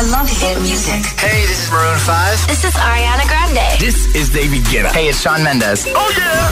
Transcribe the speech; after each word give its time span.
I 0.00 0.02
love 0.04 0.30
hit 0.30 0.56
music. 0.62 1.04
Hey, 1.20 1.44
this 1.46 1.64
is 1.66 1.70
Maroon 1.70 1.98
5. 1.98 2.46
This 2.48 2.64
is 2.64 2.72
Ariana 2.72 3.28
Grande. 3.28 3.78
This 3.78 4.06
is 4.14 4.30
David 4.30 4.62
Guetta. 4.72 4.90
Hey, 4.92 5.10
it's 5.10 5.20
Shawn 5.20 5.44
Mendes. 5.44 5.84
Oh 5.94 6.10
yeah. 6.16 6.50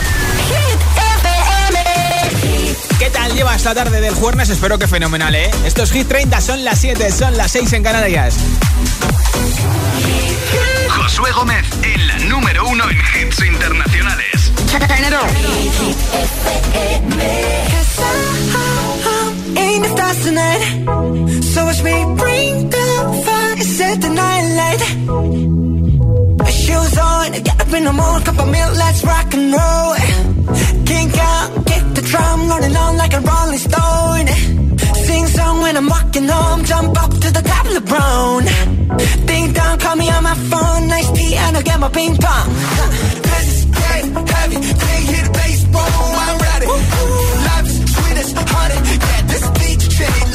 Hit 0.53 0.77
FM. 1.17 2.99
¿Qué 2.99 3.09
tal 3.09 3.33
lleva 3.33 3.55
esta 3.55 3.73
tarde 3.73 4.01
del 4.01 4.13
jueves? 4.13 4.51
Espero 4.51 4.77
que 4.77 4.87
fenomenal, 4.87 5.33
¿eh? 5.33 5.49
Estos 5.65 5.91
Hit 5.91 6.07
30 6.07 6.39
son 6.41 6.63
las 6.63 6.79
7, 6.79 7.11
son 7.11 7.37
las 7.37 7.51
6 7.51 7.73
en 7.73 7.81
Canarias. 7.81 8.35
Josué 10.89 11.31
Gómez 11.31 11.65
en 11.81 12.07
la 12.07 12.19
número 12.19 12.67
uno 12.67 12.83
en 12.87 12.99
hits 12.99 13.41
internacionales. 13.41 14.51
Ain't 19.57 19.83
the 19.83 19.89
stars 19.89 20.23
tonight 20.23 20.61
So 21.41 21.65
watch 21.65 21.81
me 21.83 22.05
bring 22.15 22.69
the 22.69 23.23
fire 23.25 23.38
Set 23.61 23.99
the 24.01 24.09
night 24.09 24.45
light. 24.59 24.81
My 26.39 26.49
Shoes 26.49 26.97
on, 26.97 27.31
get 27.43 27.59
up 27.59 27.73
in 27.73 27.83
the 27.83 27.91
morning 27.91 28.25
Cup 28.25 28.39
of 28.39 28.49
milk, 28.49 28.73
let's 28.77 29.03
rock 29.03 29.33
and 29.33 29.51
roll. 29.51 29.95
Kink 30.85 31.17
out, 31.17 31.65
kick 31.65 31.83
the 31.93 32.01
drum 32.01 32.49
Rolling 32.49 32.75
on 32.75 32.97
like 32.97 33.13
a 33.13 33.19
rolling 33.19 33.59
stone. 33.59 34.27
Sing 35.05 35.27
song 35.27 35.61
when 35.61 35.75
I'm 35.75 35.87
walking 35.87 36.27
home 36.27 36.63
Jump 36.63 37.03
up 37.03 37.11
to 37.11 37.29
the 37.37 37.41
top 37.41 37.65
of 37.65 37.73
the 37.73 37.81
brown 37.81 38.43
Ding 39.27 39.51
dong, 39.51 39.77
call 39.79 39.95
me 39.97 40.09
on 40.09 40.23
my 40.23 40.35
phone 40.35 40.87
Nice 40.87 41.11
tea 41.11 41.35
and 41.35 41.57
I'll 41.57 41.63
get 41.63 41.79
my 41.79 41.89
ping 41.89 42.15
pong. 42.15 42.47
It's 43.35 43.65
getting 43.65 44.13
heavy 44.15 44.55
Can't 44.55 45.05
hear 45.11 45.23
the 45.27 45.31
bass, 45.35 45.63
boom, 45.65 46.15
I'm 46.25 46.37
ready. 46.47 46.67
Life 47.47 47.67
is 47.67 47.93
sweet 47.93 48.17
as 48.23 48.31
honey 48.31 48.79
Yeah, 49.09 49.21
this 49.31 49.45
beat 49.59 49.81
treat 49.95 50.28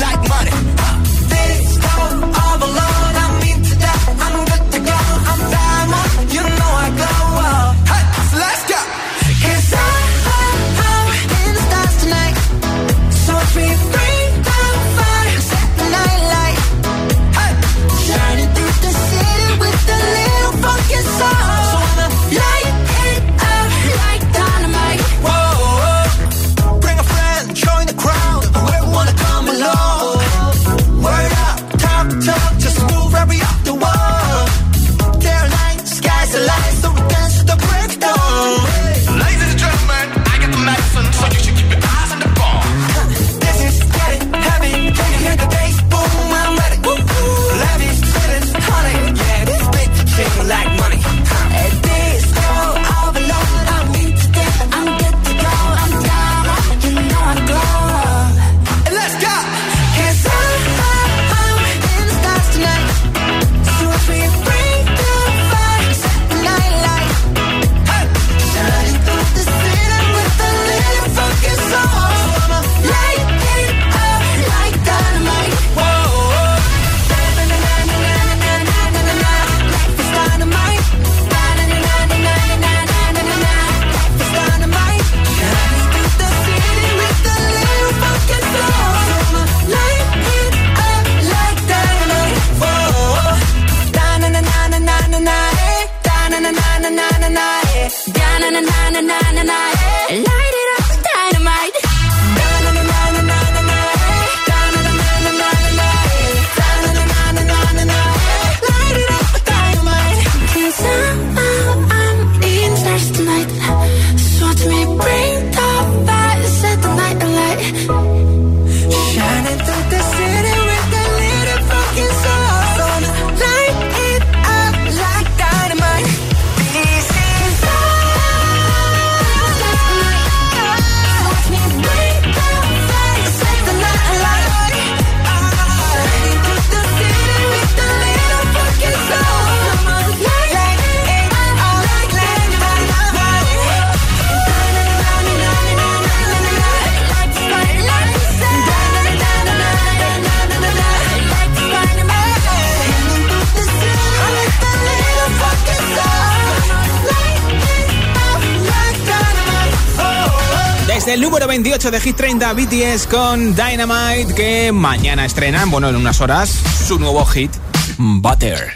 8 161.85 161.91
de 161.91 162.01
Hit 162.01 162.17
30 162.17 162.53
BTS 162.55 163.07
con 163.09 163.55
Dynamite 163.55 164.35
que 164.35 164.73
mañana 164.73 165.27
estrenan, 165.27 165.71
bueno, 165.71 165.91
en 165.91 165.97
unas 165.97 166.19
horas, 166.23 166.49
su 166.49 166.99
nuevo 166.99 167.27
hit, 167.27 167.51
Butter. 167.99 168.73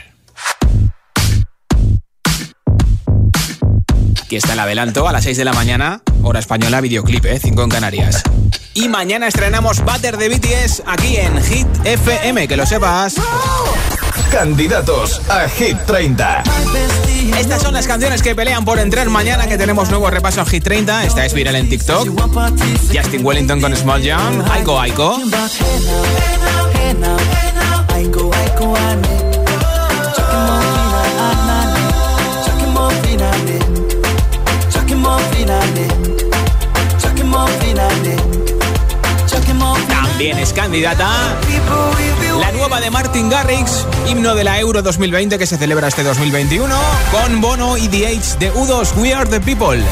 Aquí 4.22 4.36
está 4.36 4.52
el 4.52 4.58
adelanto 4.58 5.08
a 5.08 5.12
las 5.12 5.24
6 5.24 5.38
de 5.38 5.44
la 5.46 5.54
mañana, 5.54 6.02
hora 6.22 6.38
española, 6.38 6.82
videoclip, 6.82 7.24
¿eh? 7.24 7.38
5 7.42 7.62
en 7.62 7.68
Canarias. 7.70 8.22
Y 8.74 8.90
mañana 8.90 9.26
estrenamos 9.26 9.82
Butter 9.82 10.18
de 10.18 10.28
BTS 10.28 10.82
aquí 10.84 11.16
en 11.16 11.42
Hit 11.42 11.66
FM, 11.84 12.46
que 12.46 12.58
lo 12.58 12.66
sepas. 12.66 13.14
Candidatos 14.30 15.20
a 15.28 15.48
Hit 15.48 15.76
30. 15.86 16.42
Estas 17.38 17.62
son 17.62 17.74
las 17.74 17.86
canciones 17.86 18.22
que 18.22 18.34
pelean 18.34 18.64
por 18.64 18.78
entrar 18.78 19.08
mañana, 19.08 19.46
que 19.46 19.58
tenemos 19.58 19.88
nuevo 19.90 20.10
repaso 20.10 20.40
a 20.40 20.44
Hit 20.44 20.64
30. 20.64 21.04
Esta 21.04 21.24
es 21.24 21.34
viral 21.34 21.56
en 21.56 21.68
TikTok. 21.68 22.08
Justin 22.94 23.24
Wellington 23.24 23.60
con 23.60 23.76
Small 23.76 24.02
Jam. 24.04 24.44
Aiko 24.50 24.80
Aiko. 24.80 25.20
También 39.88 40.38
es 40.38 40.52
candidata 40.52 41.38
la 42.38 42.52
nueva 42.52 42.80
de 42.80 42.90
Martin 42.90 43.28
Garrix, 43.28 43.86
himno 44.08 44.34
de 44.34 44.44
la 44.44 44.58
Euro 44.58 44.82
2020 44.82 45.38
que 45.38 45.46
se 45.46 45.56
celebra 45.56 45.88
este 45.88 46.02
2021, 46.02 46.74
con 47.10 47.40
Bono 47.40 47.76
y 47.76 47.88
The 47.88 48.06
Age 48.06 48.38
de 48.38 48.52
U2, 48.52 48.96
We 48.96 49.14
Are 49.14 49.28
the 49.28 49.40
People. 49.40 49.82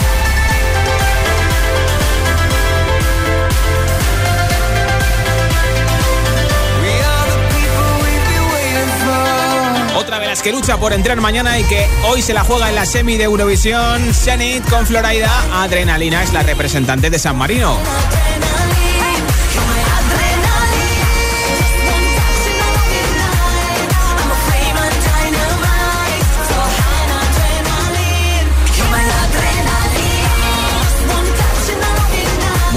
Otra 9.97 10.19
de 10.21 10.27
las 10.27 10.43
que 10.43 10.53
lucha 10.53 10.77
por 10.77 10.93
entrar 10.93 11.21
mañana 11.21 11.59
y 11.59 11.65
que 11.65 11.87
hoy 12.09 12.23
se 12.23 12.35
la 12.35 12.45
juega 12.45 12.69
en 12.69 12.75
la 12.75 12.87
semi 12.87 13.17
de 13.17 13.25
Eurovisión, 13.25 14.15
Zenit 14.15 14.69
con 14.69 14.87
Florida, 14.87 15.31
Adrenalina 15.53 16.23
es 16.23 16.33
la 16.33 16.43
representante 16.43 17.11
de 17.11 17.19
San 17.19 17.37
Marino. 17.37 17.77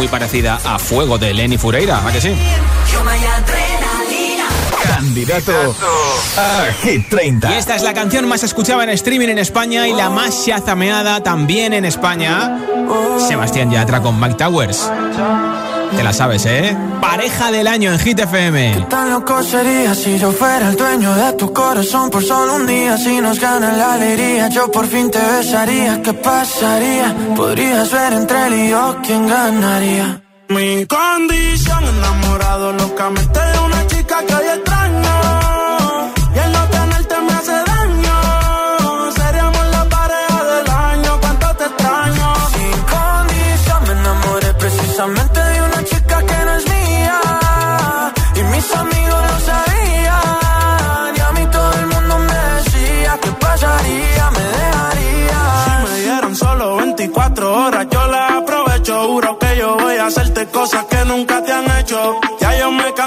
Parecida 0.07 0.60
a 0.63 0.80
Fuego 0.80 1.18
de 1.18 1.34
Lenny 1.34 1.57
Fureira, 1.57 2.06
¿a 2.06 2.12
que 2.12 2.22
sí? 2.22 2.34
Candidato 4.84 5.75
a 6.38 6.66
Hit 6.84 7.10
30. 7.10 7.54
Y 7.54 7.57
esta 7.57 7.75
es 7.75 7.84
la 7.84 7.94
canción 7.94 8.28
más 8.28 8.44
escuchada 8.44 8.84
en 8.84 8.90
streaming 8.90 9.30
en 9.30 9.40
España 9.40 9.88
y 9.88 9.94
la 9.94 10.10
más 10.10 10.46
chazameada 10.46 11.22
también 11.22 11.74
en 11.74 11.86
España. 11.86 12.60
Sebastián 13.28 13.72
Yatra 13.72 14.01
con 14.01 14.19
Mike 14.19 14.36
Towers. 14.36 14.90
Te 15.95 16.03
la 16.03 16.13
sabes, 16.13 16.45
¿eh? 16.45 16.75
Pareja 17.01 17.51
del 17.51 17.68
año 17.68 17.91
en 17.91 18.00
Hit 18.00 18.19
FM. 18.19 18.86
Tan 18.89 19.09
loco 19.09 19.41
sería 19.44 19.94
si 19.95 20.18
yo 20.18 20.31
fuera 20.31 20.69
el 20.69 20.75
dueño 20.75 21.13
de 21.15 21.33
tu 21.33 21.51
corazón 21.53 22.09
por 22.09 22.24
solo 22.24 22.56
un 22.56 22.68
día. 22.68 22.97
Si 22.97 23.19
nos 23.19 23.39
gana 23.39 23.74
la 23.74 23.94
alegría, 23.94 24.50
yo 24.50 24.71
por 24.71 24.88
fin 24.88 25.09
te 25.09 25.19
besaría. 25.19 26.01
¿Qué 26.01 26.13
pasaría? 26.13 27.15
Podrías 27.36 27.91
ver 27.91 28.13
entre 28.13 28.47
él 28.47 28.53
y 28.53 28.69
yo 28.69 28.97
quién 29.03 29.27
ganaría. 29.27 30.21
Mi 30.50 30.86
condición 30.86 31.83
enamorado 31.83 32.74
locamente 32.74 33.39
de 33.39 33.59
una 33.59 33.88
chica 33.88 34.24
que 34.25 34.35
hoy 34.35 34.47
extraño. 34.56 34.79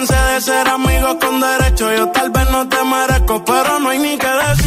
Cansé 0.07 0.33
de 0.35 0.41
ser 0.41 0.69
amigo 0.69 1.19
con 1.19 1.41
derecho. 1.41 1.93
Yo 1.93 2.09
tal 2.09 2.31
vez 2.31 2.51
no 2.51 2.69
te 2.69 2.85
merezco, 2.85 3.45
pero 3.45 3.79
no 3.79 3.89
hay 3.91 3.99
ni 3.99 4.19
que 4.19 4.27
decirlo. 4.27 4.62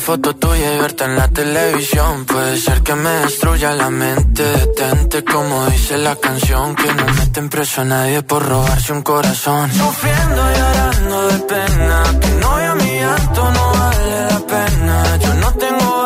Foto 0.00 0.34
tuya 0.34 0.74
y 0.74 0.78
verte 0.78 1.04
en 1.04 1.16
la 1.16 1.28
televisión. 1.28 2.24
Puede 2.24 2.56
ser 2.56 2.82
que 2.82 2.94
me 2.94 3.10
destruya 3.10 3.72
la 3.72 3.90
mente. 3.90 4.42
Detente 4.42 5.24
como 5.24 5.66
dice 5.66 5.98
la 5.98 6.16
canción. 6.16 6.74
Que 6.74 6.92
no 6.94 7.04
meten 7.14 7.48
preso 7.48 7.82
a 7.82 7.84
nadie 7.84 8.22
por 8.22 8.46
robarse 8.46 8.92
un 8.92 9.02
corazón. 9.02 9.70
Sufriendo 9.72 10.42
y 10.50 10.58
llorando 10.58 11.28
de 11.28 11.38
pena. 11.40 12.02
Que 12.20 12.28
no 12.40 12.50
a 12.50 12.74
mi 12.74 13.00
llanto 13.00 13.50
no 13.52 13.72
vale 13.72 14.26
la 14.30 14.40
pena. 14.40 15.16
Yo 15.18 15.34
no 15.34 15.52
tengo 15.54 16.02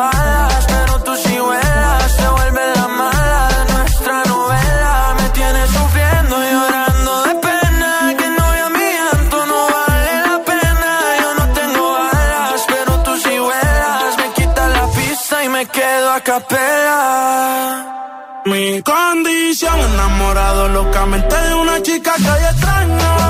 Mi 18.45 18.81
condición 18.81 19.79
enamorado 19.79 20.69
locamente 20.69 21.35
de 21.35 21.53
una 21.53 21.81
chica 21.83 22.13
que 22.15 22.29
hoy 22.29 22.43
extraño. 22.51 23.24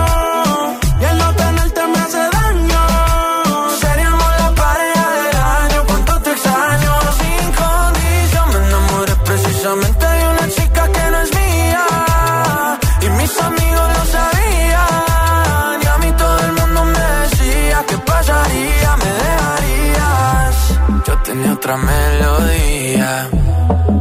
Otra 21.56 21.78
melodía 21.78 23.30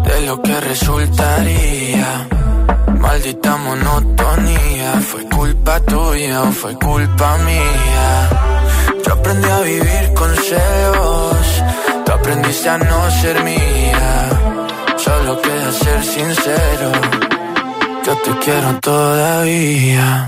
de 0.07 0.27
lo 0.27 0.43
que 0.43 0.61
resultaría. 0.61 2.29
Maldita 2.99 3.57
monotonía, 3.57 5.01
fue 5.01 5.23
culpa 5.29 5.79
tuya 5.81 6.43
o 6.43 6.53
fue 6.53 6.75
culpa 6.75 7.39
mía. 7.39 8.09
Yo 9.07 9.13
aprendí 9.13 9.49
a 9.49 9.61
vivir 9.61 10.05
con 10.15 10.31
celos, 10.37 11.47
tú 12.05 12.13
aprendiste 12.13 12.69
a 12.69 12.79
no 12.79 13.11
ser 13.23 13.45
mía. 13.45 14.31
Solo 14.97 15.41
queda 15.41 15.73
ser 15.73 16.03
sincero, 16.03 16.91
yo 18.05 18.17
te 18.25 18.31
quiero 18.45 18.81
todavía. 18.81 20.27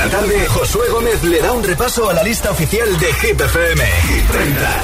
Cada 0.00 0.12
tarde, 0.12 0.46
Josué 0.48 0.88
Gómez 0.88 1.22
le 1.24 1.42
da 1.42 1.52
un 1.52 1.62
repaso 1.62 2.08
a 2.08 2.14
la 2.14 2.22
lista 2.22 2.50
oficial 2.50 2.88
de 2.98 3.12
Hit 3.20 3.38
FM. 3.38 3.84
Hit 4.08 4.24
30. 4.30 4.80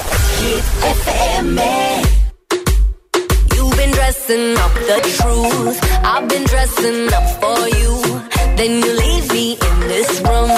You've 3.54 3.76
been 3.78 3.92
dressing 3.92 4.58
up 4.58 4.74
the 4.74 5.00
truth. 5.16 5.80
I've 6.04 6.28
been 6.28 6.44
dressing 6.44 7.08
up 7.14 7.26
for 7.40 7.66
you. 7.80 8.20
Then 8.58 8.82
you 8.84 8.92
leave 8.92 9.32
me 9.32 9.52
in 9.52 9.88
this 9.88 10.20
room, 10.20 10.52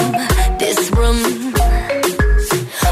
this 0.58 0.90
room. 0.90 1.54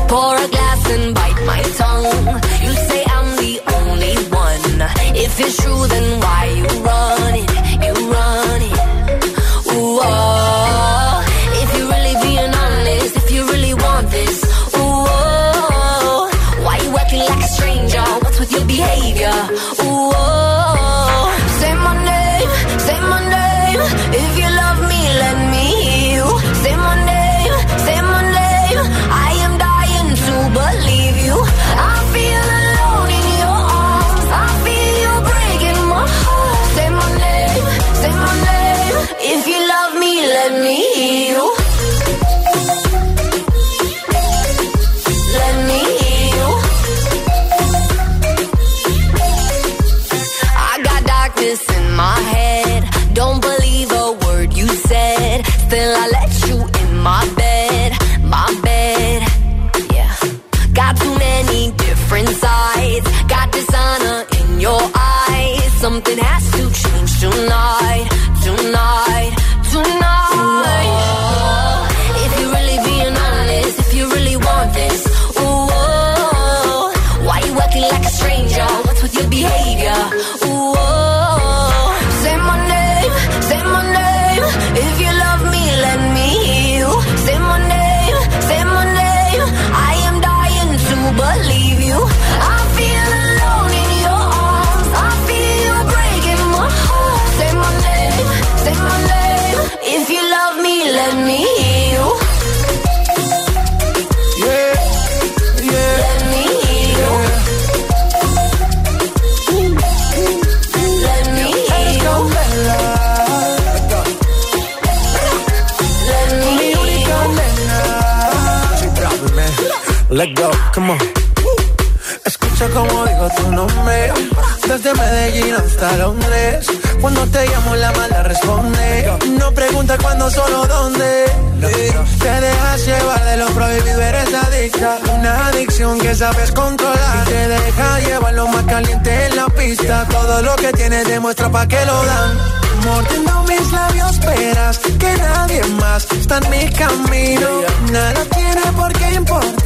Pour 0.07 0.37
a 0.37 0.47
glass 0.47 0.91
and 0.91 1.15
bite 1.17 1.43
my 1.47 1.63
tongue. 1.81 2.41
You 2.63 2.73
say 2.89 3.03
I'm 3.09 3.29
the 3.43 3.61
only 3.75 4.15
one. 4.31 4.89
If 5.17 5.41
it's 5.41 5.57
true, 5.61 5.87
then 5.89 6.21
why 6.21 6.45
you 6.61 6.69
run 6.85 7.16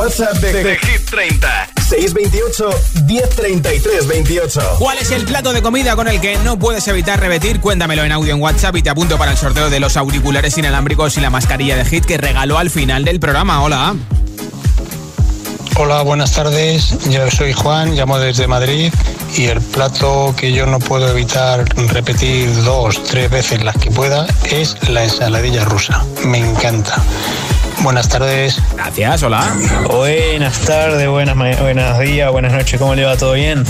WhatsApp 0.00 0.36
de, 0.36 0.64
de 0.64 0.76
Hit 0.78 1.10
30. 1.10 1.68
628 1.90 2.70
1033 3.04 4.06
28. 4.06 4.60
¿Cuál 4.78 4.96
es 4.96 5.10
el 5.10 5.26
plato 5.26 5.52
de 5.52 5.60
comida 5.60 5.94
con 5.94 6.08
el 6.08 6.22
que 6.22 6.38
no 6.38 6.58
puedes 6.58 6.88
evitar 6.88 7.20
repetir? 7.20 7.60
Cuéntamelo 7.60 8.02
en 8.02 8.10
audio 8.10 8.32
en 8.32 8.40
WhatsApp 8.40 8.76
y 8.76 8.82
te 8.82 8.88
apunto 8.88 9.18
para 9.18 9.32
el 9.32 9.36
sorteo 9.36 9.68
de 9.68 9.78
los 9.78 9.98
auriculares 9.98 10.56
inalámbricos 10.56 11.18
y 11.18 11.20
la 11.20 11.28
mascarilla 11.28 11.76
de 11.76 11.84
Hit 11.84 12.06
que 12.06 12.16
regaló 12.16 12.56
al 12.56 12.70
final 12.70 13.04
del 13.04 13.20
programa. 13.20 13.62
Hola. 13.62 13.94
Hola, 15.76 16.00
buenas 16.00 16.32
tardes. 16.32 16.94
Yo 17.10 17.30
soy 17.30 17.52
Juan, 17.52 17.94
llamo 17.94 18.18
desde 18.18 18.46
Madrid 18.46 18.90
y 19.36 19.44
el 19.44 19.60
plato 19.60 20.34
que 20.34 20.52
yo 20.52 20.64
no 20.64 20.78
puedo 20.78 21.10
evitar 21.10 21.66
repetir 21.88 22.50
dos, 22.64 23.04
tres 23.04 23.30
veces 23.30 23.62
las 23.62 23.76
que 23.76 23.90
pueda 23.90 24.26
es 24.50 24.78
la 24.88 25.04
ensaladilla 25.04 25.66
rusa. 25.66 26.02
Me 26.24 26.38
encanta. 26.38 26.96
Buenas 27.82 28.08
tardes. 28.10 28.60
Gracias, 28.74 29.22
hola. 29.22 29.56
Buenas 29.88 30.58
tardes, 30.60 31.08
buenas, 31.08 31.36
buenos 31.36 31.98
días, 31.98 32.30
buenas 32.30 32.52
noches, 32.52 32.78
¿cómo 32.78 32.94
le 32.94 33.04
va? 33.04 33.16
¿Todo 33.16 33.32
bien? 33.32 33.64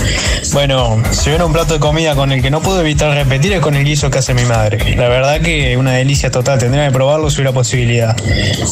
Bueno, 0.51 1.01
si 1.11 1.29
hubiera 1.29 1.45
un 1.45 1.53
plato 1.53 1.75
de 1.75 1.79
comida 1.79 2.13
con 2.13 2.33
el 2.33 2.41
que 2.41 2.51
no 2.51 2.61
puedo 2.61 2.81
evitar 2.81 3.13
repetir 3.13 3.53
es 3.53 3.61
con 3.61 3.73
el 3.75 3.85
guiso 3.85 4.09
que 4.11 4.17
hace 4.17 4.33
mi 4.33 4.43
madre. 4.43 4.95
La 4.97 5.07
verdad 5.07 5.39
que 5.39 5.77
una 5.77 5.93
delicia 5.93 6.29
total, 6.29 6.59
tendría 6.59 6.87
que 6.87 6.91
probarlo 6.91 7.29
si 7.29 7.37
hubiera 7.37 7.53
posibilidad. 7.53 8.15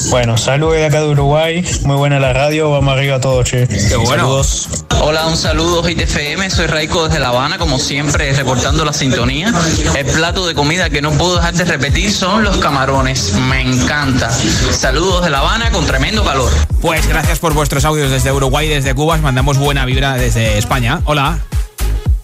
Bueno, 0.10 0.38
saludos 0.38 0.75
de 0.75 0.86
acá 0.86 1.00
de 1.00 1.08
Uruguay, 1.08 1.65
muy 1.84 1.96
buena 1.96 2.19
la 2.19 2.34
radio, 2.34 2.69
vamos 2.69 2.93
arriba 2.93 3.22
todos, 3.22 3.50
che. 3.50 3.65
Qué 3.67 3.96
bueno. 3.96 4.24
Saludos. 4.24 4.67
Hola, 5.01 5.27
un 5.27 5.38
saludo 5.38 5.81
Hit 5.84 6.01
FM, 6.01 6.50
soy 6.50 6.67
Raico 6.67 7.08
desde 7.08 7.22
La 7.22 7.29
Habana, 7.29 7.58
como 7.58 7.79
siempre 7.79 8.34
reportando 8.34 8.84
la 8.84 8.91
sintonía. 8.91 9.53
El 9.96 10.05
plato 10.05 10.46
de 10.46 10.53
comida 10.53 10.89
que 10.89 11.01
no 11.01 11.12
puedo 11.12 11.38
dejar 11.38 11.53
de 11.53 11.63
repetir 11.63 12.12
son 12.12 12.43
los 12.43 12.58
camarones, 12.58 13.31
me 13.34 13.62
encanta. 13.62 14.29
Saludos 14.29 15.28
de 15.29 15.33
La 15.33 15.39
Habana 15.41 15.69
con 15.69 15.86
tremendo 15.86 16.24
calor. 16.24 16.51
Pues 16.81 17.07
gracias 17.07 17.38
por 17.38 17.53
vuestros 17.53 17.86
audios 17.86 18.09
desde 18.09 18.31
Uruguay 18.31 18.65
y 18.65 18.69
desde 18.69 18.95
Cuba. 18.95 19.13
Os 19.13 19.21
mandamos 19.21 19.59
buena 19.59 19.86
vibra 19.86 20.15
desde 20.15 20.57
España. 20.57 21.01
Hola. 21.05 21.38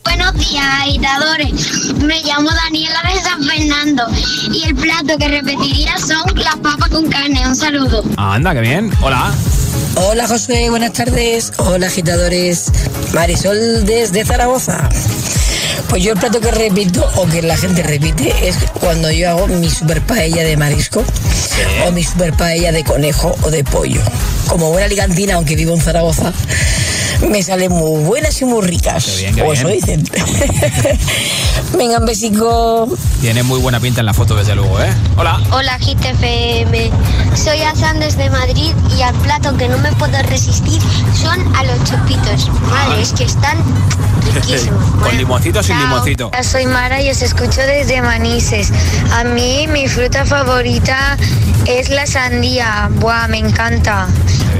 Buenos 0.03 0.33
días, 0.33 0.65
agitadores. 0.81 1.93
Me 1.97 2.23
llamo 2.23 2.49
Daniela 2.49 3.03
de 3.13 3.21
San 3.21 3.43
Fernando 3.43 4.07
y 4.51 4.63
el 4.63 4.75
plato 4.75 5.19
que 5.19 5.27
repetiría 5.27 5.99
son 5.99 6.23
las 6.35 6.55
papas 6.55 6.89
con 6.89 7.07
carne. 7.07 7.47
Un 7.47 7.55
saludo. 7.55 8.03
Anda, 8.17 8.55
qué 8.55 8.61
bien. 8.61 8.91
Hola. 9.01 9.31
Hola 9.97 10.27
José, 10.27 10.71
buenas 10.71 10.93
tardes. 10.93 11.53
Hola 11.57 11.87
agitadores. 11.87 12.71
Marisol 13.13 13.85
desde 13.85 14.25
Zaragoza. 14.25 14.89
Pues 15.89 16.03
yo 16.03 16.13
el 16.13 16.19
plato 16.19 16.39
que 16.39 16.51
repito 16.51 17.09
o 17.15 17.27
que 17.27 17.41
la 17.41 17.57
gente 17.57 17.83
repite 17.83 18.33
es 18.47 18.57
cuando 18.79 19.11
yo 19.11 19.29
hago 19.29 19.47
mi 19.47 19.69
super 19.69 20.01
paella 20.01 20.43
de 20.43 20.57
marisco 20.57 21.03
o 21.85 21.91
mi 21.91 22.03
super 22.03 22.33
paella 22.33 22.71
de 22.71 22.83
conejo 22.83 23.35
o 23.43 23.51
de 23.51 23.63
pollo. 23.63 24.01
Como 24.47 24.71
buena 24.71 24.85
alicantina, 24.85 25.35
aunque 25.35 25.55
vivo 25.55 25.73
en 25.73 25.81
Zaragoza, 25.81 26.33
me 27.29 27.41
salen 27.43 27.71
muy 27.71 28.03
buenas 28.03 28.41
y 28.41 28.45
muy 28.45 28.65
ricas. 28.65 29.05
Qué 29.05 29.17
bien, 29.17 29.35
qué 29.35 29.41
o 29.41 29.53
eso 29.53 29.67
dicen. 29.67 30.03
Venga, 31.77 31.99
un 31.99 32.05
besico. 32.05 32.87
Tiene 33.21 33.43
muy 33.43 33.59
buena 33.59 33.79
pinta 33.79 33.99
en 33.99 34.05
la 34.05 34.13
foto, 34.13 34.35
desde 34.35 34.55
luego, 34.55 34.79
¿eh? 34.81 34.89
Hola. 35.17 35.41
Hola, 35.51 35.77
GTFM. 35.77 36.91
Soy 37.35 37.61
Azan 37.63 37.99
desde 37.99 38.29
Madrid 38.29 38.71
y 38.97 39.01
al 39.01 39.15
plato 39.15 39.55
que 39.57 39.67
no 39.67 39.77
me 39.79 39.91
puedo 39.93 40.17
resistir 40.23 40.81
son 41.21 41.55
a 41.55 41.63
los 41.63 41.83
chupitos. 41.83 42.49
Madre, 42.69 43.01
es 43.01 43.11
que 43.13 43.23
están 43.25 43.57
riquísimos. 44.33 44.83
Con 45.03 45.17
limoncito 45.17 45.59
o 45.59 45.63
sin 45.63 45.77
limoncito. 45.79 46.31
Soy 46.43 46.65
Mara 46.65 47.01
y 47.01 47.09
os 47.09 47.21
escucho 47.21 47.61
desde 47.61 48.01
Manises. 48.01 48.71
A 49.11 49.23
mí 49.23 49.67
mi 49.67 49.87
fruta 49.87 50.25
favorita 50.25 51.17
es 51.65 51.89
la 51.89 52.05
sandía. 52.05 52.89
Buah, 52.99 53.27
me 53.27 53.39
encanta. 53.39 54.07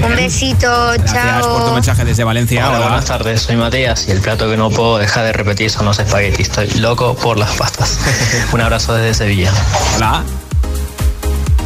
Un 0.05 0.15
besito, 0.17 0.67
Gracias 0.97 1.45
por 1.45 1.59
tu 1.59 1.65
chao. 1.65 1.73
mensaje 1.73 2.03
desde 2.05 2.23
Valencia. 2.25 2.44
Hola, 2.51 2.69
Hola. 2.69 2.79
buenas 2.79 3.05
tardes, 3.05 3.41
soy 3.41 3.55
Matías 3.55 4.07
y 4.07 4.11
el 4.11 4.21
plato 4.21 4.47
que 4.47 4.55
no 4.55 4.69
puedo 4.69 4.99
dejar 4.99 5.25
de 5.25 5.33
repetir 5.33 5.71
son 5.71 5.85
los 5.85 5.97
espaguetis. 5.97 6.47
Estoy 6.49 6.69
loco 6.79 7.15
por 7.15 7.39
las 7.39 7.51
pastas. 7.55 7.97
Un 8.53 8.61
abrazo 8.61 8.93
desde 8.93 9.15
Sevilla. 9.15 9.51
Hola. 9.95 10.23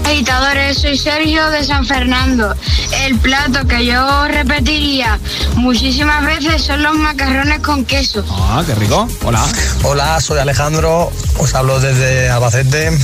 Agitadores, 0.05 0.77
soy 0.79 0.97
Sergio 0.97 1.49
de 1.49 1.65
San 1.65 1.85
Fernando. 1.85 2.55
El 3.03 3.19
plato 3.19 3.67
que 3.67 3.85
yo 3.85 4.27
repetiría 4.29 5.19
muchísimas 5.55 6.25
veces 6.25 6.63
son 6.63 6.81
los 6.81 6.95
macarrones 6.95 7.59
con 7.59 7.83
queso. 7.83 8.23
Ah, 8.29 8.63
qué 8.65 8.73
rico. 8.75 9.07
Hola. 9.23 9.45
Hola, 9.83 10.21
soy 10.21 10.39
Alejandro, 10.39 11.11
os 11.37 11.53
hablo 11.55 11.79
desde 11.81 12.29
Albacete, 12.29 12.97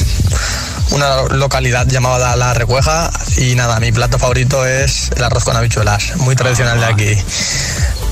una 0.91 1.23
localidad 1.23 1.87
llamada 1.87 2.35
La 2.35 2.53
Recueja 2.53 3.11
y 3.37 3.55
nada, 3.55 3.79
mi 3.79 3.91
plato 3.91 4.17
favorito 4.19 4.65
es 4.65 5.11
el 5.15 5.23
arroz 5.23 5.43
con 5.43 5.55
habichuelas, 5.57 6.15
muy 6.17 6.35
tradicional 6.35 6.79
de 6.79 6.85
aquí, 6.85 7.17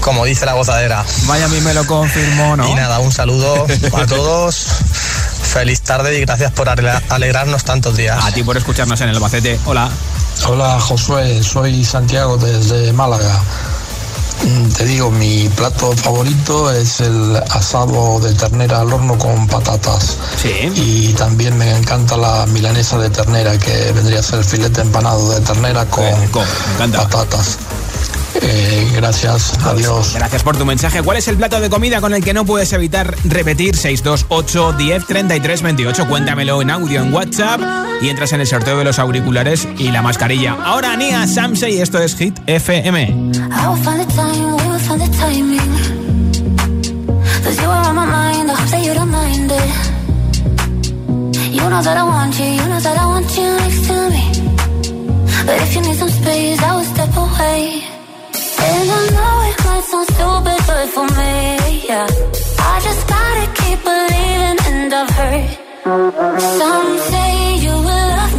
como 0.02 0.26
dice 0.26 0.46
la 0.46 0.54
gozadera. 0.54 1.04
Vaya, 1.26 1.46
a 1.46 1.48
mí 1.50 1.60
me 1.62 1.74
lo 1.74 1.86
confirmó, 1.86 2.56
¿no? 2.58 2.68
Y 2.68 2.74
nada, 2.76 3.00
un 3.00 3.12
saludo 3.12 3.66
a 3.94 4.06
todos, 4.08 4.66
feliz 5.54 5.82
tarde 5.82 6.18
y 6.18 6.22
gracias 6.22 6.52
por 6.52 6.68
ale- 6.70 7.02
alegrarnos 7.10 7.64
tantos 7.64 7.96
días. 7.96 8.24
A 8.24 8.32
ti 8.32 8.44
por 8.44 8.58
escucharnos 8.58 9.00
en 9.02 9.10
el 9.10 9.16
Albacete. 9.16 9.60
Hola. 9.66 9.90
Hola 10.48 10.80
Josué, 10.80 11.42
soy 11.44 11.86
Santiago 11.86 12.38
desde 12.38 12.92
Málaga. 12.92 13.40
Mm, 14.44 14.70
Te 14.74 14.86
digo, 14.86 15.10
mi 15.12 15.48
plato 15.50 15.96
favorito 15.96 16.72
es 16.72 17.00
el 17.00 17.36
asado 17.52 18.20
de 18.20 18.34
ternera 18.34 18.82
al 18.82 18.92
horno 18.92 19.18
con 19.18 19.48
patatas. 19.48 20.18
Sí. 20.42 20.72
Y 20.76 21.14
también 21.14 21.58
me 21.58 21.70
encanta 21.78 22.18
la 22.18 22.46
milanesa 22.48 22.98
de 22.98 23.10
ternera, 23.10 23.58
que 23.58 23.92
vendría 23.94 24.20
a 24.20 24.24
ser 24.24 24.44
filete 24.44 24.82
empanado 24.82 25.32
de 25.32 25.40
ternera 25.42 25.86
con 25.86 26.04
encanta. 26.04 27.04
patatas. 27.08 27.58
Eh, 28.42 28.92
gracias, 28.96 29.54
adiós. 29.64 30.14
Gracias 30.16 30.44
por 30.44 30.58
tu 30.58 30.66
mensaje. 30.66 31.02
¿Cuál 31.04 31.18
es 31.18 31.28
el 31.28 31.38
plato 31.38 31.60
de 31.60 31.70
comida 31.70 32.02
con 32.02 32.14
el 32.14 32.24
que 32.24 32.34
no 32.34 32.46
puedes 32.46 32.74
evitar 32.74 33.16
repetir? 33.26 33.76
628 33.76 34.74
10 34.74 35.06
33 35.06 35.62
28. 35.62 36.08
Cuéntamelo 36.08 36.62
en 36.62 36.72
audio 36.72 37.02
en 37.02 37.14
WhatsApp 37.14 37.62
y 38.02 38.10
entras 38.10 38.34
en 38.34 38.42
el 38.42 38.48
sorteo 38.48 38.78
de 38.78 38.84
los 38.84 39.00
auriculares 39.00 39.68
y 39.78 39.92
la 39.92 40.02
mascarilla. 40.02 40.58
Ahora 40.64 40.96
Nia 40.96 41.28
Samse 41.28 41.70
y 41.70 41.82
esto 41.82 42.00
es 42.00 42.16
Hit 42.16 42.40
FM. 42.48 43.04
I 43.04 43.68
will 43.68 43.78
find 43.84 44.00
the 44.00 44.14
time, 44.14 44.56
we 44.56 44.68
will 44.68 44.80
find 44.80 45.02
the 45.02 45.10
timing. 45.18 45.60
Cause 47.44 47.62
you 47.62 47.70
are 47.70 47.88
on 47.88 47.96
my 47.96 48.06
mind, 48.06 48.50
I 48.50 48.56
hope 48.56 48.70
that 48.72 48.84
you 48.84 48.94
don't 48.94 49.12
mind 49.12 49.52
it. 49.52 49.94
You 51.54 51.70
know 51.70 51.82
that 51.82 51.98
I 51.98 52.04
want 52.04 52.38
you, 52.40 52.46
you 52.46 52.66
know 52.68 52.80
that 52.80 52.98
I 52.98 53.06
want 53.06 53.38
you 53.38 53.56
next 53.58 53.88
to 53.88 54.10
me. 54.10 54.24
But 55.46 55.62
if 55.62 55.76
you 55.76 55.82
need 55.82 55.98
some 55.98 56.10
space, 56.10 56.62
I 56.62 56.76
will 56.76 56.84
step 56.84 57.16
away. 57.16 57.93
And 58.66 58.88
I 59.00 59.02
know 59.16 59.36
it 59.50 59.58
might 59.66 59.86
sound 59.92 60.08
stupid, 60.14 60.60
but 60.70 60.86
for 60.96 61.08
me, 61.20 61.34
yeah. 61.90 62.08
I 62.72 62.74
just 62.88 63.04
gotta 63.14 63.46
keep 63.60 63.80
believing, 63.90 64.58
and 64.70 64.94
I've 65.02 65.12
heard. 65.20 65.50
Some 66.60 66.90
say 67.12 67.32
you 67.66 67.76
will 67.88 68.08
love 68.18 68.33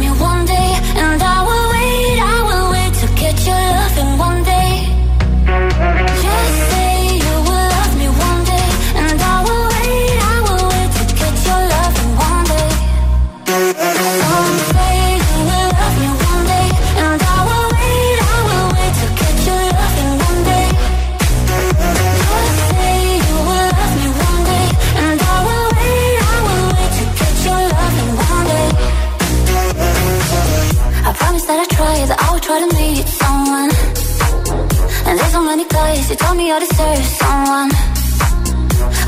you 35.95 36.15
told 36.15 36.37
me 36.37 36.51
I 36.51 36.59
deserve 36.59 37.05
someone. 37.21 37.71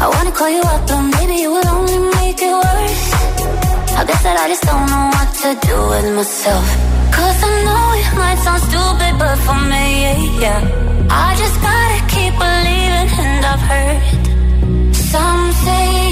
I 0.04 0.08
wanna 0.14 0.32
call 0.32 0.50
you 0.50 0.64
up, 0.74 0.82
but 0.88 1.02
maybe 1.16 1.36
it 1.46 1.52
would 1.54 1.68
only 1.68 2.00
make 2.20 2.40
it 2.50 2.56
worse. 2.64 3.06
I 4.00 4.02
guess 4.08 4.22
that 4.24 4.38
I 4.44 4.48
just 4.48 4.64
don't 4.70 4.88
know 4.94 5.06
what 5.16 5.30
to 5.42 5.50
do 5.68 5.78
with 5.92 6.08
myself. 6.16 6.66
Cause 7.16 7.40
I 7.50 7.54
know 7.68 7.86
it 8.02 8.10
might 8.22 8.40
sound 8.46 8.62
stupid, 8.70 9.14
but 9.22 9.38
for 9.46 9.60
me, 9.74 9.86
yeah. 10.44 10.62
I 11.26 11.36
just 11.42 11.58
gotta 11.68 12.00
keep 12.14 12.34
believing, 12.46 13.10
and 13.26 13.46
I've 13.52 13.64
heard 13.72 14.02
some 15.12 15.52
say 15.66 16.07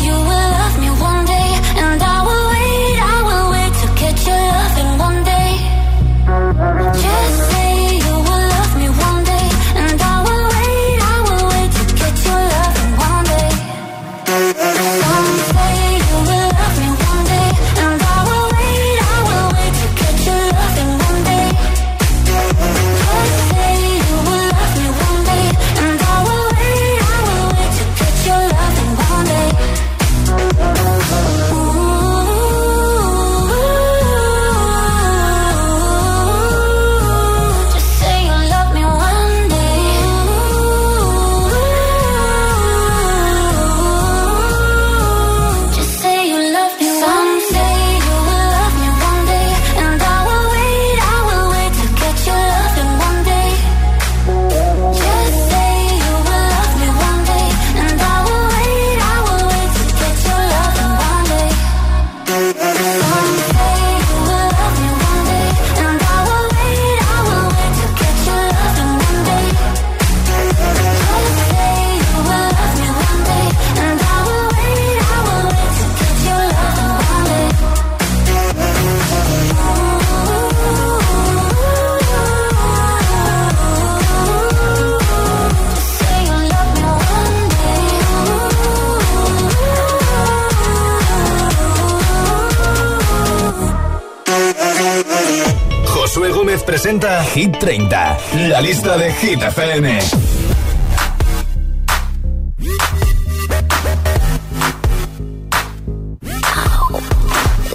Hit 97.36 97.60
30, 97.60 98.18
la 98.48 98.62
lista 98.62 98.96
de 98.96 99.12
Hit 99.12 99.42
FM. 99.42 100.00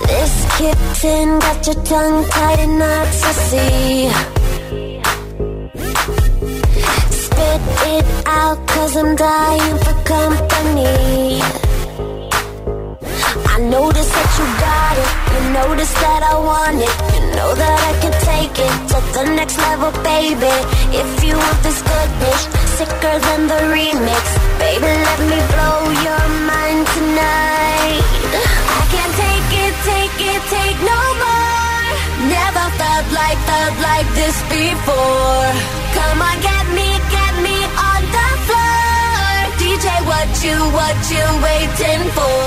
This 0.07 0.35
kitten 0.57 1.39
got 1.41 1.67
your 1.67 1.85
tongue 1.85 2.25
tied 2.31 2.61
in 2.61 2.79
knots, 2.79 3.23
I 3.23 3.33
see. 3.49 4.09
Spit 7.21 7.63
it 7.85 8.07
out, 8.27 8.67
cause 8.67 8.97
I'm 8.97 9.15
dying 9.15 9.77
for 9.85 9.95
company. 10.05 11.43
I 13.45 13.61
notice 13.61 14.09
that 14.09 14.31
you 14.39 14.47
got 14.67 14.97
it, 15.05 15.11
you 15.35 15.53
notice 15.53 15.93
that 16.01 16.23
I 16.23 16.39
want 16.39 16.81
it. 16.81 17.10
Know 17.37 17.55
that 17.55 17.77
I 17.91 17.93
can 18.03 18.15
take 18.27 18.57
it 18.59 18.77
to 18.91 18.99
the 19.15 19.25
next 19.39 19.57
level, 19.59 19.93
baby. 20.03 20.57
If 20.91 21.11
you 21.23 21.35
want 21.37 21.59
this 21.63 21.81
goodness, 21.83 22.41
sicker 22.79 23.17
than 23.27 23.41
the 23.47 23.61
remix. 23.71 24.25
Baby, 24.59 24.91
let 25.07 25.21
me 25.31 25.39
blow 25.55 25.79
your 26.07 26.25
mind 26.51 26.83
tonight. 26.97 28.03
I 28.79 28.83
can't 28.93 29.15
take 29.25 29.51
it, 29.65 29.75
take 29.93 30.19
it, 30.33 30.43
take 30.57 30.79
no 30.83 31.01
more. 31.23 31.61
Never 32.35 32.67
felt 32.81 33.07
like, 33.15 33.39
felt 33.49 33.77
like 33.89 34.09
this 34.19 34.37
before. 34.51 35.49
Come 35.97 36.19
on, 36.29 36.37
get 36.43 36.67
me, 36.75 36.89
get 37.15 37.35
me 37.47 37.57
on 37.91 38.01
the 38.17 38.29
floor. 38.47 39.31
DJ, 39.63 39.87
what 40.11 40.31
you, 40.45 40.57
what 40.77 40.99
you 41.15 41.27
waiting 41.47 42.05
for? 42.17 42.43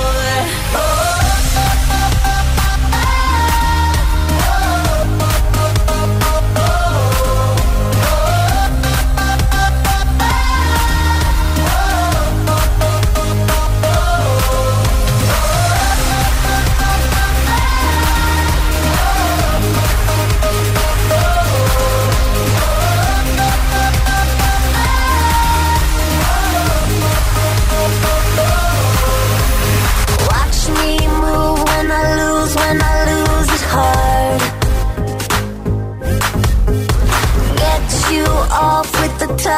Oh. 0.76 1.23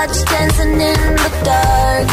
Touch, 0.08 0.26
dancing 0.26 0.74
in 0.74 1.15
the 1.22 1.30
dark. 1.44 2.08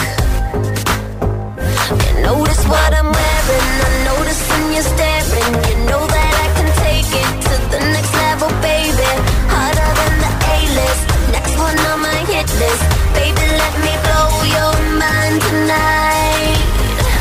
You 2.02 2.12
notice 2.22 2.62
what 2.66 2.90
I'm 2.94 3.10
wearing, 3.18 3.68
I 3.86 3.90
notice 4.10 4.40
when 4.50 4.64
you're 4.72 4.88
staring. 4.94 5.52
You 5.68 5.76
know 5.90 6.02
that 6.06 6.32
I 6.44 6.48
can 6.56 6.68
take 6.84 7.10
it 7.22 7.30
to 7.46 7.54
the 7.72 7.80
next 7.94 8.12
level, 8.24 8.50
baby. 8.60 9.10
Harder 9.52 9.90
than 9.98 10.14
the 10.24 10.32
A-list, 10.54 11.04
next 11.36 11.54
one 11.58 11.78
on 11.90 11.98
my 12.00 12.18
hit 12.30 12.48
list. 12.62 12.84
Baby, 13.18 13.44
let 13.62 13.74
me 13.84 13.92
blow 14.06 14.28
your 14.56 14.74
mind 15.02 15.36
tonight. 15.48 16.60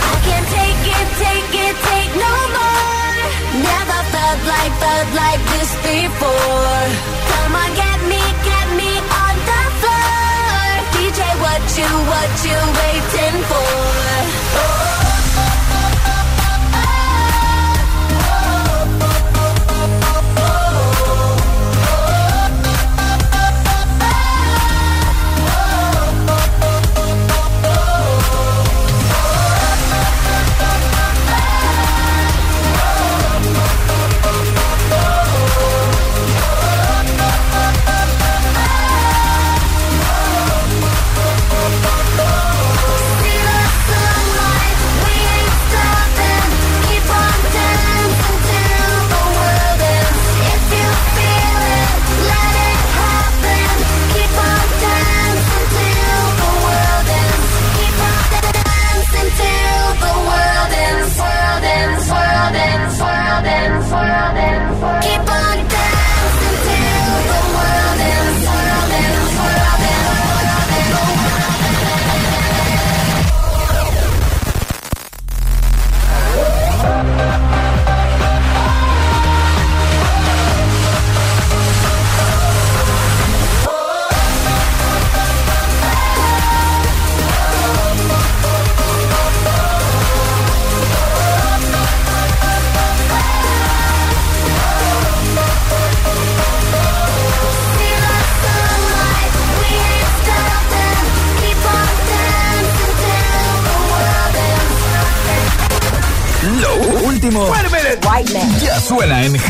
I 0.08 0.14
can't 0.28 0.48
take 0.58 0.84
it, 0.98 1.08
take 1.26 1.54
it, 1.66 1.76
take 1.90 2.12
no 2.26 2.36
more. 2.58 3.16
Never 3.70 4.00
felt 4.14 4.42
like, 4.54 4.74
felt 4.84 5.10
like 5.24 5.42
this 5.54 5.72
before. 5.88 6.81
You, 11.78 11.86
what 11.86 12.46
you 12.46 12.58
waiting 12.80 13.44
for? 13.44 14.01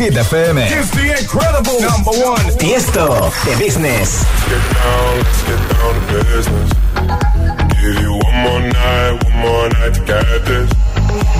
FM. 0.09 0.57
Tiesto 2.57 3.31
de 3.45 3.55
Business. 3.57 4.25
Get 4.49 4.57
down, 4.73 5.17
let's 5.17 5.43
get 5.43 5.59
down 5.69 5.93
to 5.93 6.23
business. 6.35 6.69
Give 7.79 8.01
you 8.01 8.13
one 8.13 8.35
more 8.43 8.61
night, 8.61 9.23
one 9.23 9.37
more 9.37 9.69
night 9.69 9.93
to 9.93 10.01
get 10.01 10.45
this. 10.45 10.69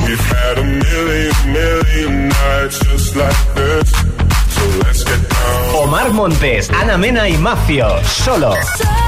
We've 0.06 0.20
had 0.20 0.60
a 0.60 0.64
million, 0.64 1.34
million 1.52 2.30
nights 2.30 2.80
just 2.86 3.16
like 3.16 3.56
this. 3.56 3.90
So 3.90 4.64
let's 4.86 5.04
get 5.04 5.28
down. 5.28 5.76
Omar 5.76 6.14
Montes, 6.14 6.70
Ana 6.70 6.98
Mena 7.00 7.28
y 7.28 7.38
Mafio. 7.38 8.04
Solo. 8.04 8.54
Solo 8.78 9.01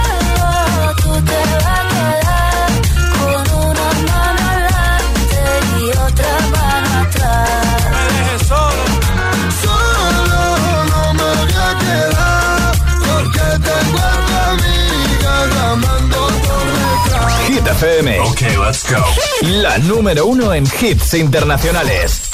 FM. 17.79 18.19
Ok, 18.19 18.41
let's 18.65 18.83
go. 18.89 19.03
La 19.41 19.77
número 19.79 20.25
uno 20.25 20.53
en 20.53 20.65
hits 20.65 21.13
internacionales. 21.15 22.29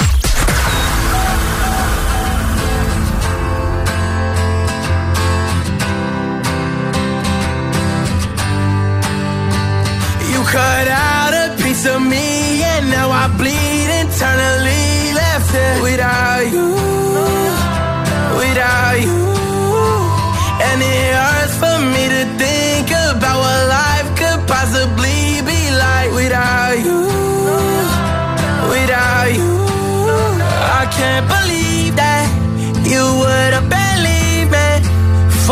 You 10.32 10.42
cut 10.44 10.88
out 10.88 11.32
a 11.34 11.56
piece 11.62 11.86
of 11.86 12.00
me 12.02 12.62
and 12.62 12.90
now 12.90 13.10
I 13.10 13.28
bleed 13.38 13.88
internally 14.02 15.12
left 15.14 15.54
it 15.54 15.82
without 15.82 16.44
you, 16.52 16.76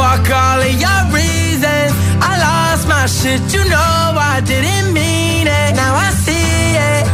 Fuck 0.08 0.30
all 0.30 0.60
of 0.62 0.72
your 0.84 1.02
reasons. 1.12 1.92
I 2.24 2.32
lost 2.40 2.88
my 2.88 3.04
shit, 3.04 3.42
you 3.52 3.62
know 3.68 4.16
I 4.16 4.40
didn't 4.42 4.94
mean 4.94 5.46
it. 5.46 5.76
Now 5.76 5.94
I 5.96 6.08
see 6.24 6.80
it. 6.92 7.04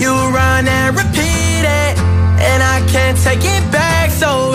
You 0.00 0.08
run 0.32 0.66
and 0.66 0.96
repeat 0.96 1.64
it. 1.68 1.92
And 2.40 2.62
I 2.62 2.80
can't 2.88 3.18
take 3.18 3.44
it 3.44 3.64
back. 3.70 4.10
So 4.10 4.54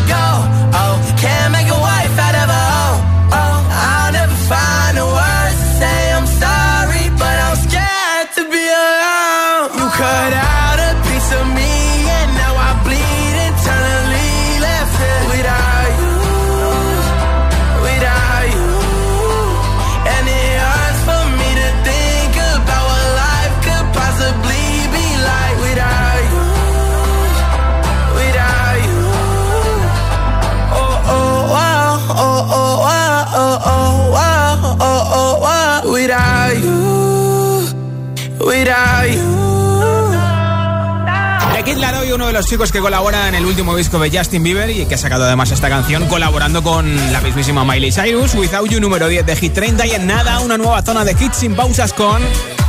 los 42.41 42.49
chicos 42.49 42.71
que 42.71 42.79
colabora 42.79 43.27
en 43.27 43.35
el 43.35 43.45
último 43.45 43.75
disco 43.75 43.99
de 43.99 44.09
Justin 44.09 44.41
Bieber 44.41 44.67
y 44.71 44.87
que 44.87 44.95
ha 44.95 44.97
sacado 44.97 45.25
además 45.25 45.51
esta 45.51 45.69
canción 45.69 46.07
colaborando 46.07 46.63
con 46.63 47.13
la 47.13 47.21
mismísima 47.21 47.63
Miley 47.63 47.91
Cyrus, 47.91 48.33
Without 48.33 48.67
You 48.67 48.79
número 48.79 49.07
10 49.07 49.27
de 49.27 49.35
Hit 49.35 49.53
30 49.53 49.85
y 49.85 49.91
en 49.91 50.07
nada 50.07 50.39
una 50.39 50.57
nueva 50.57 50.81
zona 50.81 51.05
de 51.05 51.11
hits 51.11 51.35
sin 51.35 51.53
pausas 51.53 51.93
con 51.93 52.19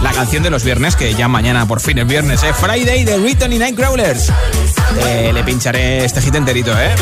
la 0.02 0.12
canción 0.12 0.42
de 0.42 0.50
los 0.50 0.62
viernes, 0.62 0.94
que 0.94 1.14
ya 1.14 1.26
mañana 1.26 1.66
por 1.66 1.80
fin 1.80 1.96
es 1.96 2.06
viernes, 2.06 2.42
¿eh? 2.42 2.52
Friday 2.52 3.04
de 3.04 3.16
Riton 3.16 3.50
y 3.54 3.58
Nightcrawlers. 3.58 4.30
Eh, 5.06 5.30
le 5.32 5.42
pincharé 5.42 6.04
este 6.04 6.20
hit 6.20 6.34
enterito, 6.34 6.78
¿eh? 6.78 6.94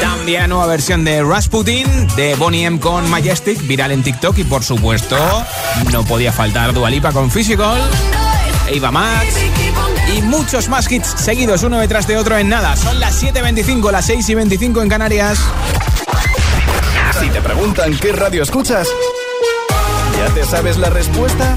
También 0.00 0.48
nueva 0.48 0.66
versión 0.66 1.04
de 1.04 1.24
Rasputin, 1.24 2.06
de 2.14 2.36
Bonnie 2.36 2.66
M 2.66 2.78
con 2.78 3.10
Majestic, 3.10 3.66
viral 3.66 3.90
en 3.90 4.04
TikTok 4.04 4.38
y 4.38 4.44
por 4.44 4.62
supuesto 4.62 5.16
no 5.90 6.04
podía 6.04 6.32
faltar 6.32 6.72
Dualipa 6.72 7.10
con 7.10 7.32
Physical, 7.32 7.82
Eva 8.68 8.92
Max 8.92 9.34
y 10.14 10.22
muchos 10.22 10.68
más 10.68 10.90
hits 10.90 11.14
seguidos 11.16 11.62
uno 11.62 11.78
detrás 11.78 12.06
de 12.06 12.16
otro 12.16 12.38
en 12.38 12.48
nada. 12.48 12.76
Son 12.76 12.98
las 13.00 13.22
7.25, 13.22 13.90
las 13.90 14.08
6.25 14.08 14.82
en 14.82 14.88
Canarias. 14.88 15.38
Si 17.20 17.28
te 17.30 17.40
preguntan 17.40 17.96
qué 17.98 18.12
radio 18.12 18.42
escuchas, 18.42 18.88
¿ya 20.18 20.34
te 20.34 20.44
sabes 20.44 20.78
la 20.78 20.90
respuesta? 20.90 21.56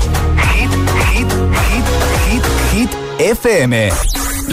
Hit, 0.54 0.72
hit, 1.14 1.32
hit, 1.70 2.44
hit, 2.74 2.90
hit, 2.90 2.92
FM. 3.20 3.92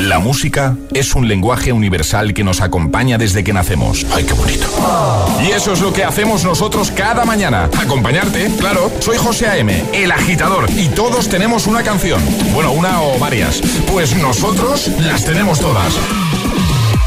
La 0.04 0.18
música 0.18 0.76
es 0.92 1.14
un 1.14 1.28
lenguaje 1.28 1.72
universal 1.72 2.34
que 2.34 2.44
nos 2.44 2.60
acompaña 2.60 3.16
desde 3.16 3.42
que 3.42 3.54
nacemos. 3.54 4.04
¡Ay, 4.14 4.24
qué 4.24 4.34
bonito! 4.34 4.66
Y 5.42 5.50
eso 5.50 5.72
es 5.72 5.80
lo 5.80 5.94
que 5.94 6.04
hacemos 6.04 6.44
nosotros 6.44 6.90
cada 6.90 7.24
mañana. 7.24 7.70
Acompañarte, 7.78 8.50
claro. 8.58 8.92
Soy 9.00 9.16
José 9.16 9.46
A.M., 9.46 9.82
el 9.94 10.12
agitador, 10.12 10.66
y 10.76 10.88
todos 10.88 11.30
tenemos 11.30 11.66
una 11.66 11.82
canción. 11.82 12.20
Bueno, 12.52 12.72
una 12.72 13.00
o 13.00 13.18
varias. 13.18 13.62
Pues 13.90 14.14
nosotros 14.14 14.88
las 14.98 15.24
tenemos 15.24 15.58
todas. 15.58 15.94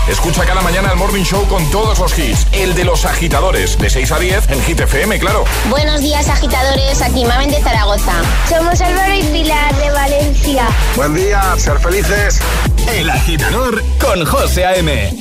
Escucha 0.09 0.45
cada 0.45 0.61
mañana 0.61 0.89
el 0.91 0.97
Morning 0.97 1.23
Show 1.23 1.45
con 1.47 1.69
todos 1.69 1.99
los 1.99 2.17
hits. 2.17 2.47
El 2.53 2.73
de 2.73 2.85
los 2.85 3.05
agitadores, 3.05 3.77
de 3.77 3.89
6 3.89 4.11
a 4.11 4.19
10 4.19 4.49
en 4.49 4.61
Hit 4.63 4.79
FM, 4.79 5.19
claro. 5.19 5.43
Buenos 5.69 6.01
días, 6.01 6.29
agitadores. 6.29 7.01
Aquí 7.01 7.25
Mamen 7.25 7.51
de 7.51 7.61
Zaragoza. 7.61 8.13
Somos 8.49 8.79
Álvaro 8.81 9.13
y 9.13 9.23
Pilar 9.23 9.75
de 9.75 9.91
Valencia. 9.91 10.63
Buen 10.95 11.13
día, 11.13 11.53
ser 11.57 11.77
felices. 11.79 12.39
El 12.93 13.09
agitador 13.09 13.83
con 13.99 14.25
José 14.25 14.65
A.M. 14.65 15.13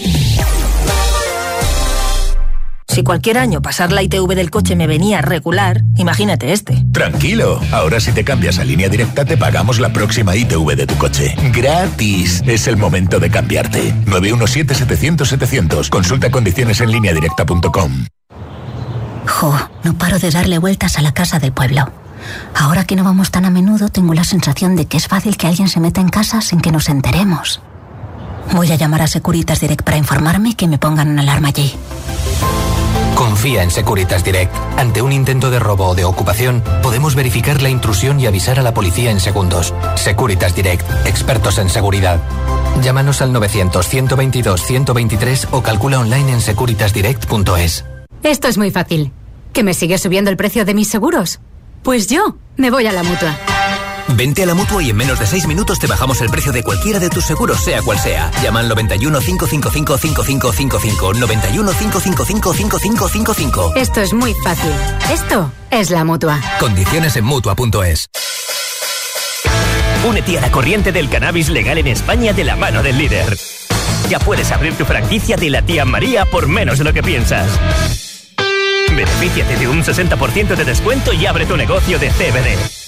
Si 2.88 3.02
cualquier 3.02 3.36
año 3.36 3.60
pasar 3.60 3.92
la 3.92 4.02
ITV 4.02 4.34
del 4.34 4.50
coche 4.50 4.74
me 4.74 4.86
venía 4.86 5.20
regular, 5.20 5.82
imagínate 5.96 6.52
este. 6.52 6.82
Tranquilo, 6.92 7.60
ahora 7.70 8.00
si 8.00 8.12
te 8.12 8.24
cambias 8.24 8.58
a 8.58 8.64
línea 8.64 8.88
directa 8.88 9.26
te 9.26 9.36
pagamos 9.36 9.80
la 9.80 9.92
próxima 9.92 10.34
ITV 10.34 10.76
de 10.76 10.86
tu 10.86 10.96
coche. 10.96 11.34
Gratis. 11.52 12.42
Es 12.46 12.66
el 12.68 12.78
momento 12.78 13.20
de 13.20 13.30
cambiarte. 13.30 13.94
917-700-700. 14.06 15.90
Consulta 15.90 16.30
condiciones 16.30 16.80
en 16.80 16.90
línea 16.90 17.12
directa.com. 17.12 18.06
Jo, 19.26 19.68
no 19.82 19.98
paro 19.98 20.18
de 20.18 20.30
darle 20.30 20.56
vueltas 20.56 20.96
a 20.96 21.02
la 21.02 21.12
casa 21.12 21.38
del 21.38 21.52
pueblo. 21.52 21.92
Ahora 22.54 22.84
que 22.84 22.96
no 22.96 23.04
vamos 23.04 23.30
tan 23.30 23.44
a 23.44 23.50
menudo, 23.50 23.88
tengo 23.88 24.14
la 24.14 24.24
sensación 24.24 24.76
de 24.76 24.86
que 24.86 24.96
es 24.96 25.08
fácil 25.08 25.36
que 25.36 25.46
alguien 25.46 25.68
se 25.68 25.80
meta 25.80 26.00
en 26.00 26.08
casa 26.08 26.40
sin 26.40 26.60
que 26.60 26.72
nos 26.72 26.88
enteremos. 26.88 27.60
Voy 28.54 28.70
a 28.72 28.76
llamar 28.76 29.02
a 29.02 29.06
Securitas 29.06 29.60
Direct 29.60 29.82
para 29.82 29.96
informarme 29.96 30.50
y 30.50 30.54
que 30.54 30.68
me 30.68 30.78
pongan 30.78 31.08
una 31.08 31.22
alarma 31.22 31.48
allí. 31.48 31.74
Confía 33.14 33.62
en 33.62 33.70
Securitas 33.70 34.24
Direct. 34.24 34.54
Ante 34.76 35.00
un 35.00 35.10
intento 35.10 35.50
de 35.50 35.58
robo 35.58 35.86
o 35.86 35.94
de 35.94 36.04
ocupación, 36.04 36.62
podemos 36.82 37.14
verificar 37.14 37.62
la 37.62 37.70
intrusión 37.70 38.20
y 38.20 38.26
avisar 38.26 38.60
a 38.60 38.62
la 38.62 38.74
policía 38.74 39.10
en 39.10 39.20
segundos. 39.20 39.72
Securitas 39.96 40.54
Direct, 40.54 40.84
expertos 41.06 41.56
en 41.58 41.70
seguridad. 41.70 42.20
Llámanos 42.82 43.22
al 43.22 43.32
900-122-123 43.32 45.48
o 45.50 45.62
calcula 45.62 45.98
online 45.98 46.32
en 46.32 46.42
securitasdirect.es. 46.42 47.86
Esto 48.22 48.48
es 48.48 48.58
muy 48.58 48.70
fácil. 48.70 49.12
¿Que 49.54 49.62
me 49.62 49.72
sigue 49.72 49.96
subiendo 49.96 50.30
el 50.30 50.36
precio 50.36 50.66
de 50.66 50.74
mis 50.74 50.88
seguros? 50.88 51.40
Pues 51.82 52.06
yo 52.08 52.36
me 52.56 52.70
voy 52.70 52.86
a 52.86 52.92
la 52.92 53.02
mutua. 53.02 53.36
Vente 54.08 54.42
a 54.44 54.46
la 54.46 54.54
mutua 54.54 54.82
y 54.82 54.90
en 54.90 54.96
menos 54.96 55.18
de 55.18 55.26
6 55.26 55.46
minutos 55.46 55.78
te 55.78 55.86
bajamos 55.86 56.20
el 56.20 56.30
precio 56.30 56.52
de 56.52 56.62
cualquiera 56.62 56.98
de 56.98 57.10
tus 57.10 57.24
seguros, 57.24 57.60
sea 57.60 57.82
cual 57.82 57.98
sea. 57.98 58.30
Llama 58.42 58.60
al 58.60 58.68
91 58.68 59.18
555 59.18 59.98
5555. 59.98 61.14
91 61.14 61.72
555 61.72 62.54
5555. 62.54 63.72
Esto 63.76 64.00
es 64.00 64.12
muy 64.14 64.34
fácil. 64.44 64.70
Esto 65.12 65.52
es 65.70 65.90
la 65.90 66.04
mutua. 66.04 66.40
Condiciones 66.60 67.16
en 67.16 67.24
mutua.es. 67.24 68.06
Únete 70.08 70.38
a 70.38 70.40
la 70.40 70.52
corriente 70.52 70.92
del 70.92 71.08
cannabis 71.08 71.48
legal 71.48 71.78
en 71.78 71.88
España 71.88 72.32
de 72.32 72.44
la 72.44 72.54
mano 72.54 72.82
del 72.82 72.96
líder. 72.96 73.36
Ya 74.08 74.20
puedes 74.20 74.52
abrir 74.52 74.74
tu 74.74 74.84
franquicia 74.84 75.36
de 75.36 75.50
la 75.50 75.62
tía 75.62 75.84
María 75.84 76.24
por 76.26 76.46
menos 76.46 76.78
de 76.78 76.84
lo 76.84 76.92
que 76.92 77.02
piensas. 77.02 77.48
Benefíciate 78.96 79.56
de 79.58 79.68
un 79.68 79.82
60% 79.82 80.56
de 80.56 80.64
descuento 80.64 81.12
y 81.12 81.26
abre 81.26 81.44
tu 81.44 81.54
negocio 81.56 81.98
de 81.98 82.08
CBD. 82.08 82.85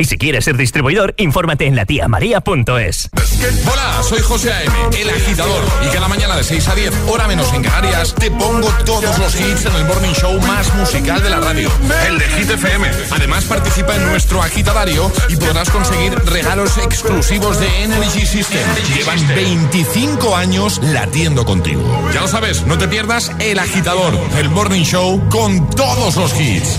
Y 0.00 0.06
si 0.06 0.16
quieres 0.16 0.46
ser 0.46 0.56
distribuidor, 0.56 1.14
infórmate 1.18 1.66
en 1.66 1.76
latiamaria.es. 1.76 3.10
Hola, 3.70 4.02
soy 4.02 4.20
José 4.20 4.50
A.M., 4.50 4.72
el 4.98 5.10
agitador. 5.10 5.62
Y 5.86 5.92
cada 5.92 6.08
mañana 6.08 6.36
de 6.36 6.42
6 6.42 6.68
a 6.68 6.74
10, 6.74 6.94
hora 7.06 7.28
menos 7.28 7.52
en 7.52 7.62
Canarias, 7.62 8.14
te 8.14 8.30
pongo 8.30 8.66
todos 8.86 9.18
los 9.18 9.38
hits 9.38 9.66
en 9.66 9.74
el 9.76 9.84
morning 9.84 10.14
show 10.14 10.40
más 10.40 10.74
musical 10.74 11.22
de 11.22 11.28
la 11.28 11.40
radio, 11.40 11.70
el 12.08 12.18
de 12.18 12.24
Hit 12.28 12.48
FM. 12.48 12.88
Además, 13.10 13.44
participa 13.44 13.94
en 13.94 14.06
nuestro 14.06 14.42
agitadario 14.42 15.12
y 15.28 15.36
podrás 15.36 15.68
conseguir 15.68 16.14
regalos 16.24 16.78
exclusivos 16.78 17.60
de 17.60 17.82
Energy 17.82 18.24
System. 18.24 18.66
Llevan 18.96 19.28
25 19.28 20.34
años 20.34 20.80
latiendo 20.82 21.44
contigo. 21.44 21.82
Ya 22.14 22.22
lo 22.22 22.28
sabes, 22.28 22.66
no 22.66 22.78
te 22.78 22.88
pierdas 22.88 23.32
el 23.38 23.58
agitador, 23.58 24.18
el 24.38 24.48
morning 24.48 24.82
show 24.82 25.22
con 25.28 25.68
todos 25.68 26.16
los 26.16 26.40
hits. 26.40 26.78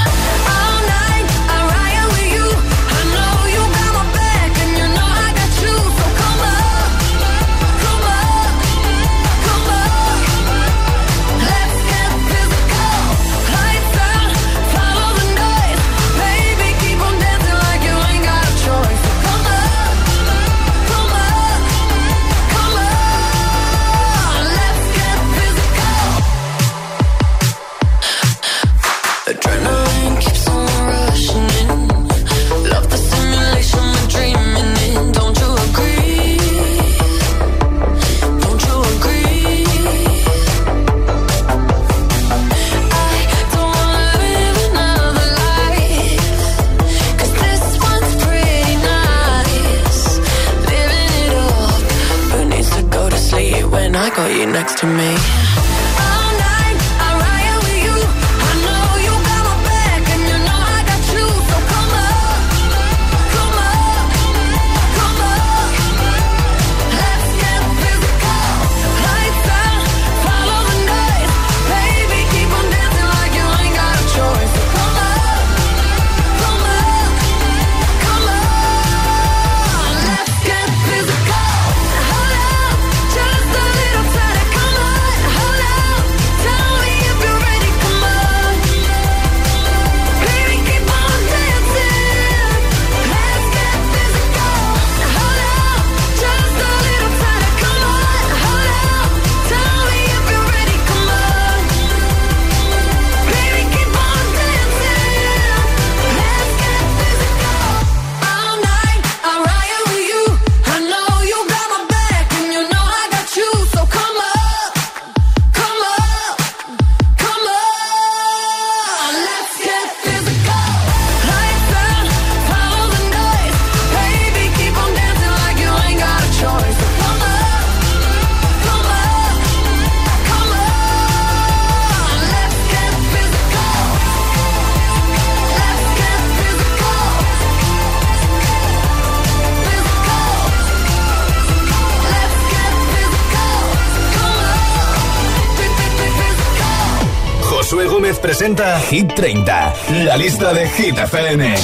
Josué 147.71 147.87
Gómez 147.87 148.19
presenta 148.19 148.77
Hit 148.81 149.15
30, 149.15 149.73
la 150.03 150.17
lista 150.17 150.51
de 150.51 150.67
Hit 150.67 150.97
FM. 150.97 151.55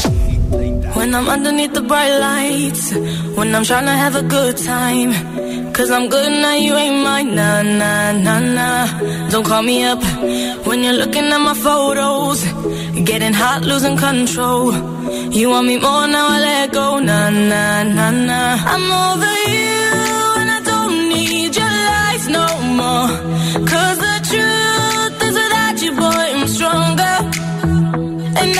When 0.95 1.13
I'm 1.13 1.27
underneath 1.27 1.73
the 1.73 1.81
bright 1.81 2.17
lights, 2.17 2.93
when 3.35 3.53
I'm 3.53 3.65
trying 3.65 3.87
to 3.87 3.91
have 3.91 4.15
a 4.15 4.21
good 4.21 4.55
time. 4.55 5.11
Cause 5.73 5.91
I'm 5.91 6.07
good 6.07 6.31
now, 6.31 6.53
you 6.53 6.77
ain't 6.77 7.03
mine. 7.03 7.35
Nah, 7.35 7.61
nah, 7.61 8.13
nah, 8.13 8.39
nah. 8.39 8.87
Don't 9.31 9.45
call 9.45 9.63
me 9.63 9.83
up 9.83 10.01
when 10.65 10.81
you're 10.81 10.93
looking 10.93 11.25
at 11.25 11.39
my 11.39 11.53
photos. 11.53 12.41
Getting 13.03 13.33
hot, 13.33 13.63
losing 13.63 13.97
control. 13.97 14.71
You 15.29 15.49
want 15.49 15.67
me 15.67 15.75
more 15.77 16.07
now, 16.07 16.29
I 16.29 16.39
let 16.39 16.71
go. 16.71 16.99
Nah, 16.99 17.29
nah, 17.29 17.83
nah, 17.83 18.11
nah. 18.11 18.55
I'm 18.73 18.91
over 19.07 19.35
you, 19.51 19.81
and 20.39 20.51
I 20.57 20.61
don't 20.63 21.09
need 21.09 21.53
your 21.53 21.75
lies 21.91 22.29
no 22.29 22.47
more. 22.79 23.09
Cause 23.67 23.97
the 23.97 24.15
truth 24.29 24.56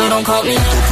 So 0.00 0.08
don't 0.08 0.24
call 0.24 0.42
me. 0.44 0.56
I'm 0.56 0.90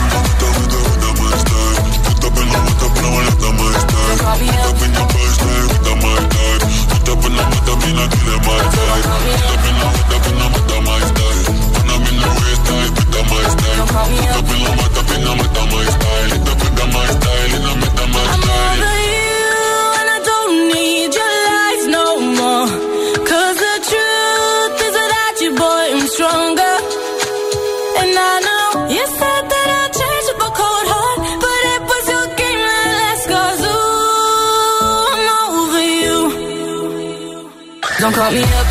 Don't 38.01 38.15
call 38.15 38.31
me 38.31 38.43
up, 38.43 38.67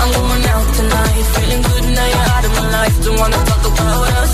I'm 0.00 0.10
going 0.14 0.44
out 0.54 0.66
tonight. 0.78 1.24
Feeling 1.34 1.62
good 1.62 1.84
now 1.96 2.06
you're 2.12 2.28
out 2.36 2.44
of 2.46 2.52
my 2.58 2.66
life. 2.78 2.94
Don't 3.04 3.18
wanna 3.18 3.40
talk 3.50 3.64
about 3.72 4.08
us. 4.22 4.32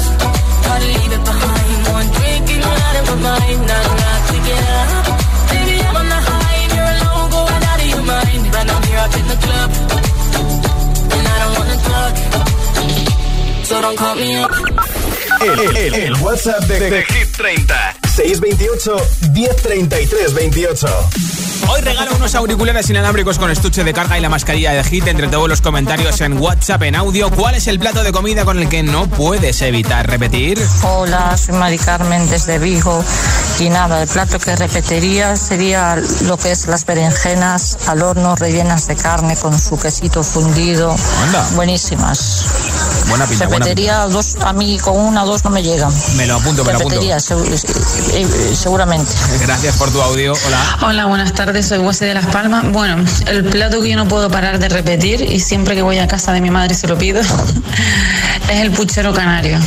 To 0.64 0.72
leave 0.84 1.12
it 1.16 1.24
behind. 1.24 1.78
One 1.97 2.09
drink 2.16 2.45
and 2.53 2.61
you're 2.64 2.80
out 2.86 2.97
of 3.01 3.05
my 3.09 3.16
mind. 3.28 3.61
Not 3.70 3.84
enough 3.92 4.22
to 4.30 4.36
get 4.49 4.62
up. 4.78 4.88
Baby, 5.51 5.74
I'm 5.88 5.97
on 5.97 6.09
the 6.12 6.20
high 6.28 6.57
and 6.64 6.72
you're 6.76 6.92
alone, 6.97 7.26
going 7.34 7.62
out 7.70 7.80
of 7.84 7.88
your 7.95 8.05
mind. 8.12 8.42
But 8.53 8.66
I'm 8.74 8.82
here 8.88 9.03
up 9.07 9.14
in 9.20 9.26
the 9.32 9.38
club, 9.45 9.70
and 11.14 11.24
I 11.32 11.36
don't 11.42 11.55
wanna 11.59 11.78
talk. 11.88 12.14
So 13.68 13.74
don't 13.80 13.97
call 13.97 14.14
me 14.16 14.28
up. 14.45 14.51
El, 15.40 15.61
el- 15.61 15.95
el 16.05 16.14
WhatsApp 16.24 16.62
de, 16.68 16.78
de 16.90 17.03
Hit 17.05 17.32
30. 17.32 17.95
628 18.14 19.01
1033 19.32 20.34
28. 20.34 21.43
Hoy 21.69 21.81
regalo 21.81 22.15
unos 22.17 22.35
auriculares 22.35 22.89
inalámbricos 22.91 23.39
con 23.39 23.51
estuche 23.51 23.85
de 23.85 23.93
carga 23.93 24.19
y 24.19 24.21
la 24.21 24.29
mascarilla 24.29 24.73
de 24.73 24.85
Hit 24.85 25.07
entre 25.07 25.29
todos 25.29 25.49
los 25.49 25.61
comentarios 25.61 26.21
en 26.21 26.39
WhatsApp 26.39 26.83
en 26.83 26.95
audio. 26.95 27.31
¿Cuál 27.31 27.55
es 27.55 27.67
el 27.67 27.79
plato 27.79 28.03
de 28.03 28.12
comida 28.12 28.45
con 28.45 28.59
el 28.59 28.69
que 28.69 28.83
no 28.83 29.07
puedes 29.09 29.62
evitar 29.62 30.09
repetir? 30.09 30.59
Hola, 30.83 31.37
soy 31.37 31.55
Mari 31.55 31.79
Carmen 31.79 32.29
desde 32.29 32.59
Vigo 32.59 33.05
y 33.59 33.69
nada, 33.69 34.03
el 34.03 34.09
plato 34.09 34.39
que 34.39 34.57
repetiría 34.57 35.37
sería 35.37 35.97
lo 36.23 36.37
que 36.37 36.51
es 36.53 36.67
las 36.67 36.85
berenjenas 36.85 37.89
al 37.89 38.03
horno 38.03 38.35
rellenas 38.37 38.87
de 38.87 38.97
carne 38.97 39.37
con 39.37 39.59
su 39.59 39.79
quesito 39.79 40.23
fundido. 40.23 40.95
Buenísimas. 41.55 42.45
Buena 43.09 43.26
pinta, 43.26 43.46
buena 43.46 43.64
Repetiría 43.66 43.98
dos, 44.07 44.36
a 44.40 44.52
mí 44.52 44.78
con 44.78 44.96
una 44.98 45.24
o 45.24 45.26
dos 45.26 45.44
no 45.44 45.50
me 45.50 45.62
llegan. 45.62 45.92
Me 46.16 46.26
lo 46.26 46.36
apunto, 46.36 46.64
me 46.64 46.72
lo 46.72 46.78
apunto. 46.78 47.00
Segu- 47.00 47.44
eh, 48.14 48.22
eh, 48.22 48.55
seguramente. 48.55 49.12
Gracias 49.40 49.76
por 49.76 49.90
tu 49.90 50.00
audio. 50.00 50.32
Hola. 50.46 50.78
Hola, 50.82 51.07
buenas 51.07 51.32
tardes, 51.32 51.66
soy 51.68 51.78
Huese 51.78 52.07
de 52.07 52.14
Las 52.14 52.26
Palmas. 52.26 52.70
Bueno, 52.72 53.05
el 53.26 53.44
plato 53.44 53.80
que 53.82 53.90
yo 53.90 53.96
no 53.96 54.09
puedo 54.09 54.30
parar 54.30 54.59
de 54.59 54.68
repetir 54.68 55.20
y 55.22 55.40
siempre 55.40 55.74
que 55.74 55.82
voy 55.82 55.98
a 55.98 56.09
casa 56.09 56.32
de 56.32 56.40
mi 56.40 56.50
madre 56.50 56.74
se 56.74 56.86
lo 56.88 56.96
pido 56.98 57.20
es 58.48 58.61
el 58.61 58.70
puchero 58.72 59.12
canario. 59.12 59.59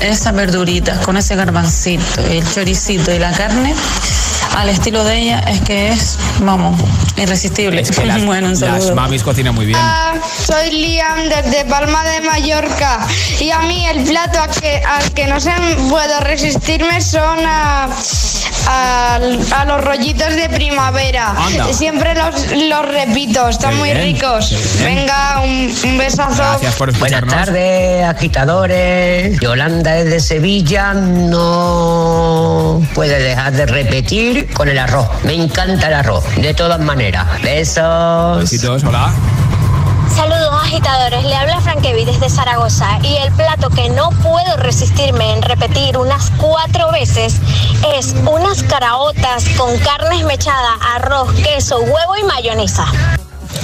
Esas 0.00 0.34
verduritas 0.34 0.98
con 1.04 1.16
ese 1.16 1.36
garbancito, 1.36 2.20
el 2.22 2.48
choricito 2.52 3.12
y 3.12 3.18
la 3.18 3.32
carne, 3.32 3.74
al 4.60 4.68
estilo 4.68 5.02
de 5.04 5.18
ella, 5.20 5.38
es 5.40 5.60
que 5.62 5.88
es, 5.90 6.18
vamos, 6.40 6.78
irresistible. 7.16 7.80
Es 7.80 7.90
que 7.90 8.04
las, 8.06 8.24
bueno, 8.26 8.48
un 8.48 8.60
las 8.60 8.94
mamis 8.94 9.22
cocinan 9.22 9.54
muy 9.54 9.66
bien. 9.66 9.78
Soy 10.46 10.70
Liam 10.70 11.18
desde 11.28 11.64
Palma 11.64 12.04
de 12.04 12.20
Mallorca 12.20 13.06
y 13.40 13.50
a 13.50 13.60
mí 13.60 13.86
el 13.86 14.04
plato 14.04 14.40
al 14.42 14.50
que, 14.50 14.82
al 14.84 15.10
que 15.12 15.26
no 15.26 15.40
se 15.40 15.52
puedo 15.88 16.20
resistirme 16.20 17.00
son 17.00 17.38
a, 17.46 17.88
a- 18.66 19.18
a 19.56 19.64
los 19.64 19.82
rollitos 19.84 20.34
de 20.34 20.48
primavera. 20.50 21.34
Anda. 21.36 21.72
Siempre 21.72 22.14
los, 22.14 22.34
los 22.68 22.86
repito, 22.88 23.48
están 23.48 23.76
muy 23.78 23.92
bien, 23.92 24.02
ricos. 24.14 24.54
Venga, 24.82 25.40
un, 25.42 25.74
un 25.84 25.98
besazo. 25.98 26.34
Gracias 26.36 26.74
por 26.74 26.90
Buenas 26.98 27.20
escucharnos. 27.22 27.46
tardes, 27.46 28.04
agitadores. 28.04 29.40
Yolanda 29.40 29.92
desde 29.92 30.20
Sevilla 30.20 30.92
no 30.94 32.82
puede 32.94 33.18
dejar 33.22 33.52
de 33.52 33.66
repetir 33.66 34.49
con 34.54 34.68
el 34.68 34.78
arroz. 34.78 35.08
Me 35.24 35.34
encanta 35.34 35.88
el 35.88 35.94
arroz, 35.94 36.24
de 36.36 36.54
todas 36.54 36.80
maneras. 36.80 37.26
Besos. 37.42 38.40
Besitos, 38.40 38.84
hola. 38.84 39.12
Saludos 40.14 40.52
agitadores, 40.64 41.24
le 41.24 41.34
habla 41.34 41.60
Frankevi 41.60 42.04
desde 42.04 42.28
Zaragoza 42.28 42.98
y 43.02 43.16
el 43.16 43.32
plato 43.32 43.70
que 43.70 43.88
no 43.88 44.10
puedo 44.10 44.56
resistirme 44.58 45.32
en 45.32 45.40
repetir 45.42 45.96
unas 45.96 46.30
cuatro 46.36 46.90
veces 46.90 47.36
es 47.96 48.14
unas 48.26 48.62
caraotas 48.64 49.44
con 49.56 49.78
carne 49.78 50.18
esmechada, 50.18 50.74
arroz, 50.94 51.32
queso, 51.42 51.78
huevo 51.80 52.16
y 52.20 52.24
mayonesa. 52.24 52.86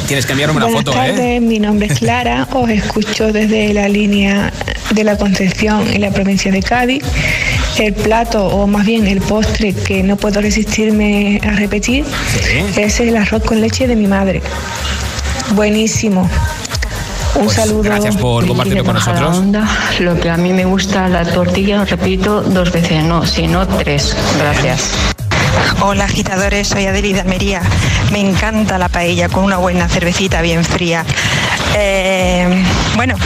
Tienes 0.06 0.24
que 0.24 0.32
enviarme 0.32 0.56
una 0.56 0.66
Buenas 0.66 0.84
foto, 0.84 0.92
¿eh? 0.92 1.10
tardes, 1.10 1.42
mi 1.42 1.58
nombre 1.58 1.88
es 1.88 1.98
Clara, 1.98 2.46
os 2.52 2.70
escucho 2.70 3.32
desde 3.32 3.74
la 3.74 3.88
línea 3.88 4.52
de 4.92 5.04
la 5.04 5.18
Concepción 5.18 5.86
en 5.88 6.00
la 6.00 6.12
provincia 6.12 6.52
de 6.52 6.62
Cádiz. 6.62 7.04
El 7.78 7.92
plato, 7.92 8.46
o 8.46 8.66
más 8.66 8.86
bien 8.86 9.06
el 9.06 9.20
postre 9.20 9.74
que 9.74 10.02
no 10.02 10.16
puedo 10.16 10.40
resistirme 10.40 11.40
a 11.46 11.50
repetir, 11.52 12.04
es 12.76 13.00
el 13.00 13.16
arroz 13.16 13.42
con 13.44 13.60
leche 13.60 13.86
de 13.86 13.94
mi 13.96 14.06
madre. 14.06 14.40
Buenísimo. 15.54 16.28
Un 17.34 17.44
Pues 17.44 17.56
saludo. 17.56 17.82
gracias 17.82 18.16
por 18.16 18.46
compartirlo 18.46 18.82
con 18.84 18.94
nosotros. 18.94 19.36
onda. 19.36 19.68
Lo 20.00 20.18
que 20.18 20.30
a 20.30 20.38
mí 20.38 20.54
me 20.54 20.64
gusta 20.64 21.06
la 21.08 21.24
tortilla, 21.24 21.84
repito 21.84 22.40
dos 22.42 22.72
veces, 22.72 23.04
no, 23.04 23.26
sino 23.26 23.66
tres. 23.68 24.16
Gracias. 24.38 24.90
Hola 25.82 26.04
agitadores, 26.04 26.68
soy 26.68 26.86
Adeli 26.86 27.12
de 27.12 27.20
Almería. 27.20 27.60
Me 28.10 28.20
encanta 28.20 28.78
la 28.78 28.88
paella 28.88 29.28
con 29.28 29.44
una 29.44 29.58
buena 29.58 29.86
cervecita 29.86 30.40
bien 30.40 30.64
fría. 30.64 31.04
Eh, 31.76 32.64
bueno, 32.96 33.16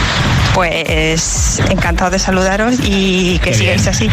pues 0.54 1.60
encantado 1.70 2.10
de 2.10 2.18
saludaros 2.18 2.76
y 2.82 3.38
que 3.38 3.50
Qué 3.50 3.56
sigáis 3.56 3.82
bien. 3.82 3.94
así. 3.94 4.10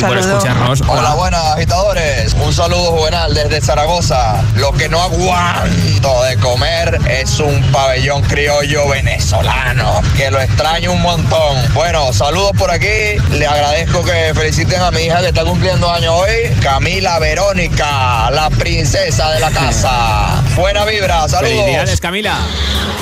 Por. 0.00 0.88
Hola, 0.88 1.14
buenas 1.14 1.44
agitadores. 1.54 2.34
Un 2.34 2.50
saludo 2.52 2.92
juvenal 2.92 3.34
desde 3.34 3.60
Zaragoza. 3.60 4.42
Lo 4.56 4.72
que 4.72 4.88
no 4.88 5.02
aguanto 5.02 6.22
de 6.22 6.36
comer 6.38 6.98
es 7.10 7.38
un 7.38 7.60
pabellón 7.70 8.22
criollo 8.22 8.88
venezolano, 8.88 10.00
que 10.16 10.30
lo 10.30 10.40
extraño 10.40 10.92
un 10.92 11.02
montón. 11.02 11.58
Bueno, 11.74 12.10
saludos 12.14 12.52
por 12.56 12.70
aquí. 12.70 13.18
Le 13.32 13.46
agradezco 13.46 14.02
que 14.02 14.32
feliciten 14.34 14.80
a 14.80 14.90
mi 14.90 15.02
hija 15.02 15.20
que 15.20 15.28
está 15.28 15.44
cumpliendo 15.44 15.90
años 15.90 16.14
hoy, 16.16 16.50
Camila 16.62 17.18
Verónica, 17.18 18.30
la 18.30 18.48
princesa 18.48 19.30
de 19.30 19.40
la 19.40 19.50
casa. 19.50 20.42
Buena 20.56 20.86
vibra, 20.86 21.28
saludos. 21.28 21.54
Felicidades, 21.54 22.00
Camila. 22.00 22.38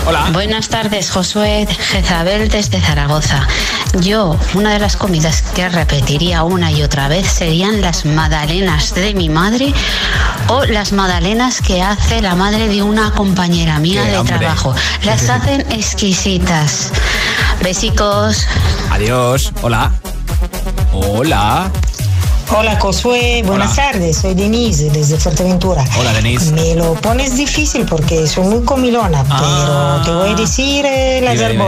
Hola. 0.07 0.31
Buenas 0.33 0.69
tardes, 0.69 1.11
Josué 1.11 1.69
Jezabel 1.71 2.49
desde 2.49 2.81
Zaragoza. 2.81 3.47
Yo, 4.01 4.39
una 4.55 4.73
de 4.73 4.79
las 4.79 4.97
comidas 4.97 5.43
que 5.55 5.69
repetiría 5.69 6.43
una 6.43 6.71
y 6.71 6.80
otra 6.85 7.09
vez 7.09 7.27
serían 7.27 7.81
las 7.81 8.05
magdalenas 8.05 8.95
de 8.95 9.15
mi 9.15 9.29
madre 9.29 9.73
o 10.49 10.65
las 10.65 10.93
magdalenas 10.93 11.61
que 11.61 11.83
hace 11.83 12.21
la 12.21 12.35
madre 12.35 12.69
de 12.69 12.83
una 12.83 13.13
compañera 13.13 13.79
mía 13.79 14.03
Qué 14.05 14.11
de 14.11 14.17
hambre. 14.17 14.39
trabajo. 14.39 14.75
Las 15.05 15.29
hacen 15.31 15.61
exquisitas. 15.73 16.91
Besicos. 17.63 18.47
Adiós. 18.91 19.53
Hola. 19.63 19.93
Hola. 20.93 21.71
Hola 22.53 22.77
Josué, 22.81 23.43
buenas 23.47 23.77
tardes, 23.77 24.17
soy 24.19 24.35
Denise 24.35 24.91
desde 24.91 25.17
Fuerteventura. 25.19 25.85
Hola 25.99 26.13
Denise. 26.13 26.53
Me 26.53 26.75
lo 26.75 26.95
pones 26.95 27.37
difícil 27.37 27.87
porque 27.87 28.27
soy 28.27 28.45
muy 28.45 28.65
comilona, 28.65 29.25
Ah. 29.31 30.01
pero 30.05 30.05
te 30.05 30.21
voy 30.25 30.33
a 30.33 30.35
decir 30.35 30.85
eh, 30.85 31.21
las 31.23 31.39
Dime, 31.39 31.65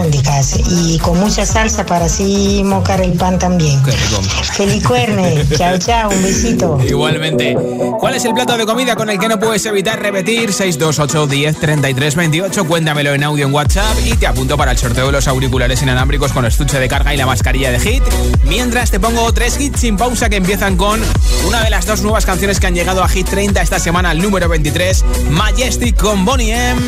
y 0.68 0.98
con 0.98 1.20
mucha 1.20 1.46
salsa 1.46 1.86
para 1.86 2.06
así 2.06 2.62
mocar 2.64 3.00
el 3.00 3.12
pan 3.12 3.38
también. 3.38 3.80
Qué 3.84 3.92
rico. 3.92 4.22
Feliz 4.54 4.84
cuerne, 4.84 5.46
chao 5.56 5.78
chao, 5.78 6.10
un 6.10 6.20
besito. 6.22 6.78
Igualmente. 6.84 7.56
¿Cuál 8.00 8.16
es 8.16 8.24
el 8.24 8.34
plato 8.34 8.56
de 8.56 8.66
comida 8.66 8.96
con 8.96 9.08
el 9.08 9.18
que 9.20 9.28
no 9.28 9.38
puedes 9.38 9.64
evitar 9.66 10.00
repetir? 10.02 10.52
628 10.52 11.26
10 11.28 11.60
33 11.60 12.16
28. 12.16 12.64
Cuéntamelo 12.66 13.14
en 13.14 13.22
audio 13.22 13.46
en 13.46 13.54
WhatsApp 13.54 13.96
y 14.04 14.16
te 14.16 14.26
apunto 14.26 14.56
para 14.56 14.72
el 14.72 14.78
sorteo 14.78 15.06
de 15.06 15.12
los 15.12 15.28
auriculares 15.28 15.80
inalámbricos 15.80 16.32
con 16.32 16.44
estuche 16.44 16.80
de 16.80 16.88
carga 16.88 17.14
y 17.14 17.16
la 17.16 17.26
mascarilla 17.26 17.70
de 17.70 17.78
hit. 17.78 18.02
Mientras 18.44 18.90
te 18.90 18.98
pongo 18.98 19.32
tres 19.32 19.60
hits 19.60 19.78
sin 19.80 19.96
pausa 19.96 20.28
que 20.28 20.36
empiezan 20.36 20.71
con 20.76 21.00
una 21.46 21.62
de 21.62 21.70
las 21.70 21.86
dos 21.86 22.02
nuevas 22.02 22.24
canciones 22.24 22.60
que 22.60 22.66
han 22.66 22.74
llegado 22.74 23.02
a 23.02 23.08
Hit 23.08 23.28
30 23.28 23.60
esta 23.60 23.78
semana, 23.78 24.10
al 24.10 24.20
número 24.20 24.48
23, 24.48 25.04
Majestic 25.30 25.96
con 25.96 26.24
Bonnie 26.24 26.52
M. 26.52 26.80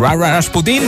Rara 0.00 0.34
Rasputin. 0.34 0.82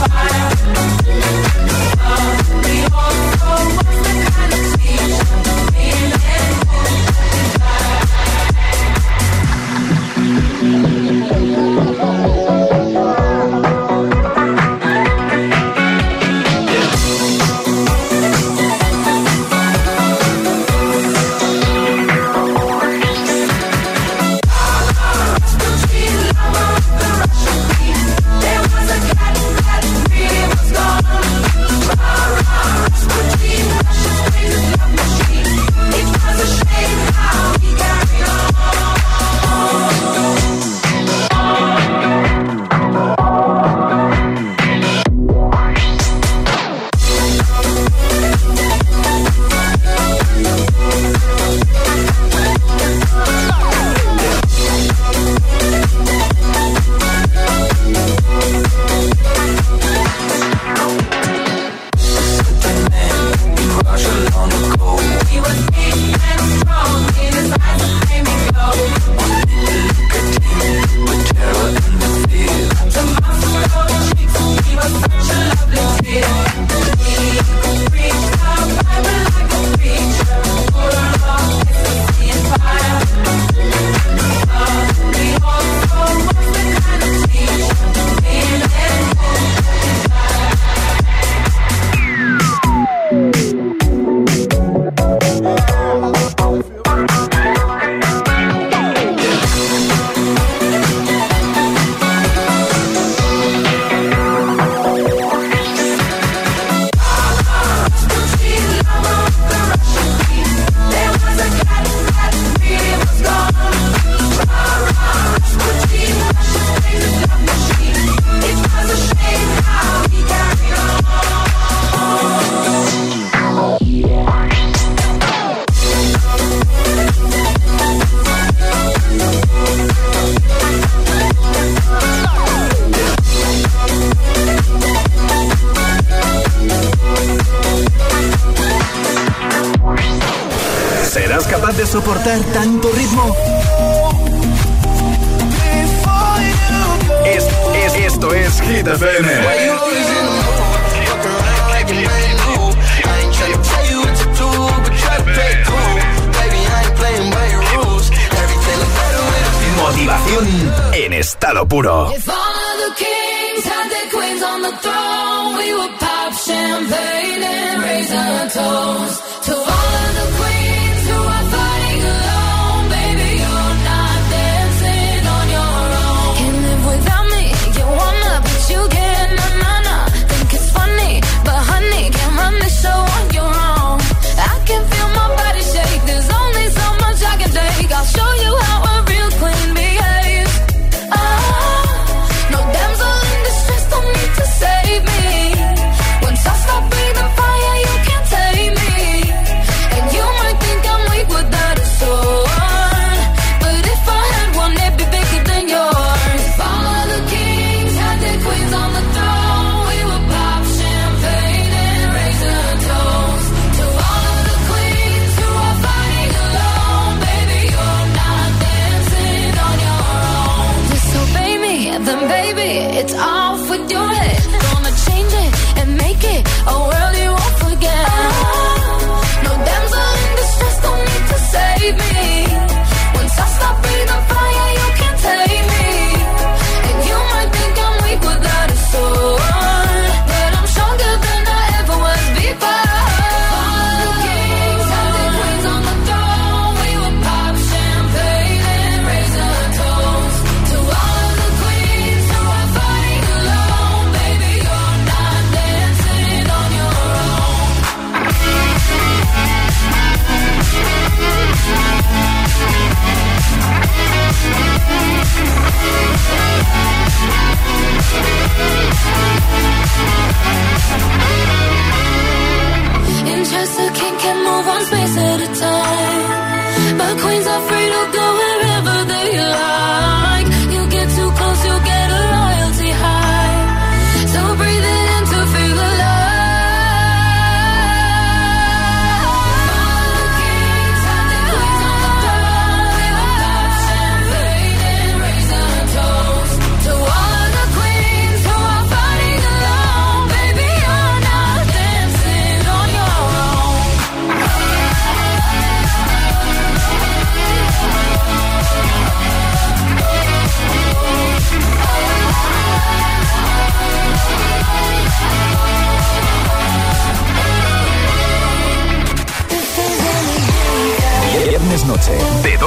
¿Serás 0.00 0.50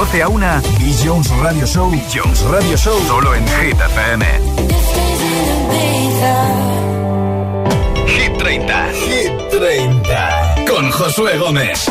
12 0.04 0.22
a 0.22 0.28
1, 0.28 0.62
y 0.80 0.94
Jones 1.02 1.30
Radio 1.38 1.66
Show. 1.66 1.90
Jones 2.12 2.42
Radio 2.42 2.76
Show. 2.76 3.00
Solo 3.06 3.34
en 3.34 3.42
Hit 3.46 3.80
FM. 3.80 4.26
Hit 8.06 8.36
30. 8.36 8.88
Hit 8.92 9.32
30. 9.50 10.54
Con 10.68 10.90
Josué 10.90 11.38
Gómez. 11.38 11.90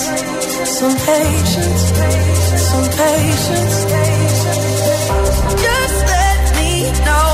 Some 0.00 0.96
patience. 0.96 1.84
Some 2.68 2.88
patience. 3.00 3.76
Just 5.64 5.98
let 6.14 6.42
me 6.56 6.72
know. 7.04 7.30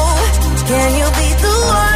Can 0.66 0.90
you 0.98 1.08
be 1.20 1.28
the 1.42 1.54
one 1.68 1.95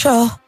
control? 0.00 0.39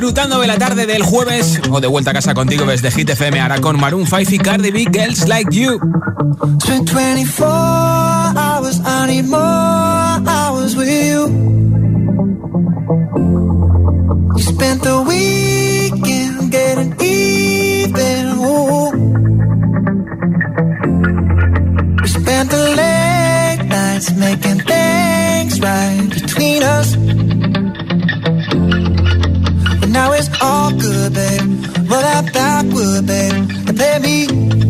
Disfrutando 0.00 0.40
de 0.40 0.46
la 0.46 0.56
tarde 0.56 0.86
del 0.86 1.02
jueves 1.02 1.60
o 1.70 1.78
de 1.78 1.86
vuelta 1.86 2.12
a 2.12 2.14
casa 2.14 2.32
contigo 2.32 2.64
desde 2.64 2.90
Hit 2.90 3.10
FM 3.10 3.38
ahora 3.38 3.60
con 3.60 3.78
Maroon 3.78 4.06
5 4.06 4.22
y 4.30 4.38
Cardi 4.38 4.70
B 4.70 4.86
Girls 4.90 5.28
Like 5.28 5.54
You. 5.54 5.78
Spent 6.62 6.90
24 6.90 7.46
hours, 8.34 8.80
I 8.80 9.06
need 9.08 9.26
more 9.26 9.38
hours 10.26 10.74
with 10.74 10.88
you. 10.88 11.28
You 14.36 14.42
spent 14.42 14.82
the 14.82 15.02
weekend 15.06 16.50
getting 16.50 16.94
even. 16.98 18.38
Ooh. 18.38 18.90
We 22.00 22.08
spent 22.08 22.50
the 22.50 22.74
late 22.74 23.68
nights 23.68 24.10
making 24.14 24.60
things 24.60 25.60
right 25.60 26.08
between 26.08 26.62
us. 26.62 27.59
Now 30.00 30.12
it's 30.12 30.30
all 30.40 30.70
good, 30.70 31.12
babe. 31.12 31.42
Roll 31.90 32.00
that 32.00 32.32
backward, 32.32 33.06
babe, 33.06 33.34
and 33.68 33.76
play 33.76 33.98
me 33.98 34.69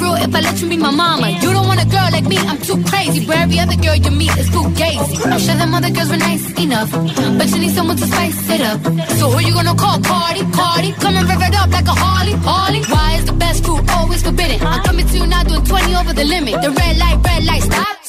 Real 0.00 0.14
if 0.14 0.34
I 0.34 0.40
let 0.40 0.60
you 0.60 0.68
be 0.68 0.76
my 0.76 0.90
mama. 0.90 1.28
You 1.30 1.52
don't 1.52 1.66
want 1.66 1.80
a 1.82 1.88
girl 1.88 2.08
like 2.10 2.26
me, 2.26 2.38
I'm 2.38 2.58
too 2.58 2.78
crazy. 2.90 3.26
Where 3.26 3.38
every 3.38 3.58
other 3.58 3.76
girl 3.76 3.96
you 3.96 4.10
meet 4.10 4.34
is 4.36 4.48
too 4.50 4.64
gazy. 4.80 5.16
I'm 5.32 5.38
sure 5.38 5.54
them 5.54 5.74
other 5.74 5.90
girls 5.90 6.10
were 6.10 6.22
nice 6.30 6.46
enough, 6.58 6.90
but 7.38 7.46
you 7.52 7.58
need 7.58 7.74
someone 7.74 7.96
to 7.96 8.06
spice 8.06 8.50
it 8.50 8.60
up. 8.60 8.80
So 9.18 9.30
who 9.30 9.38
you 9.46 9.54
gonna 9.54 9.74
call? 9.74 10.00
Cardi, 10.00 10.42
Cardi. 10.56 10.90
Come 11.02 11.16
and 11.16 11.28
rev 11.28 11.42
it 11.48 11.54
up 11.54 11.70
like 11.70 11.86
a 11.86 11.96
Harley, 12.04 12.34
Harley. 12.48 12.82
Why 12.84 13.16
is 13.18 13.24
the 13.26 13.36
best 13.44 13.64
food 13.64 13.82
always 13.90 14.22
forbidden? 14.22 14.66
I'm 14.66 14.82
coming 14.82 15.06
to 15.06 15.16
you 15.18 15.26
now 15.26 15.42
doing 15.44 15.64
20 15.64 15.94
over 15.96 16.12
the 16.12 16.24
limit. 16.24 16.54
The 16.62 16.70
red 16.70 16.96
light, 16.98 17.18
red 17.24 17.44
light, 17.44 17.62
stop. 17.62 17.99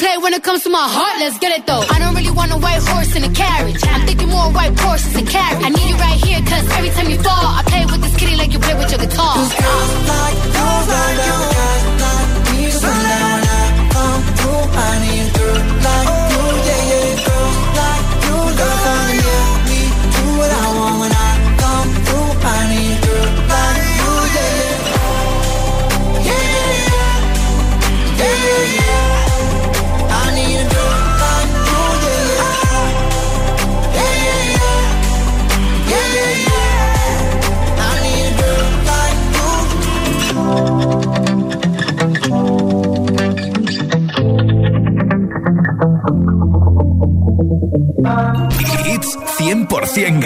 Play 0.00 0.16
when 0.16 0.32
it 0.32 0.42
comes 0.42 0.62
to 0.62 0.70
my 0.70 0.80
heart, 0.80 1.20
let's 1.20 1.38
get 1.38 1.52
it 1.52 1.66
though. 1.66 1.84
I 1.84 1.98
don't 1.98 2.14
really 2.14 2.30
want 2.30 2.50
a 2.52 2.56
white 2.56 2.80
horse 2.80 3.14
in 3.14 3.22
a 3.22 3.28
carriage. 3.28 3.84
I'm 3.84 4.06
thinking 4.06 4.30
more 4.30 4.50
white 4.50 4.72
horses 4.80 5.14
and 5.14 5.28
carriage. 5.28 5.62
I 5.62 5.68
need 5.68 5.88
you 5.92 5.96
right 5.96 6.16
here, 6.24 6.40
cause 6.40 6.64
every 6.72 6.88
time 6.96 7.10
you 7.10 7.18
fall, 7.20 7.44
I 7.60 7.62
play 7.68 7.84
with 7.84 8.00
this 8.00 8.16
kitty 8.16 8.34
like 8.36 8.50
you 8.50 8.60
play 8.60 8.72
with 8.80 8.90
your 8.90 8.98
guitar. 8.98 9.34
Cause 9.36 9.52
girls 9.60 9.92
like 10.08 10.40
you, 10.56 10.72
guys 10.88 11.84
like 12.00 12.32
me, 12.48 12.70
so 12.72 12.88
now 12.88 13.44
I 13.44 13.92
come 13.92 14.22
through, 14.40 14.64
I 14.72 14.90
need 15.04 15.28
a 15.28 15.32
girl 15.36 15.89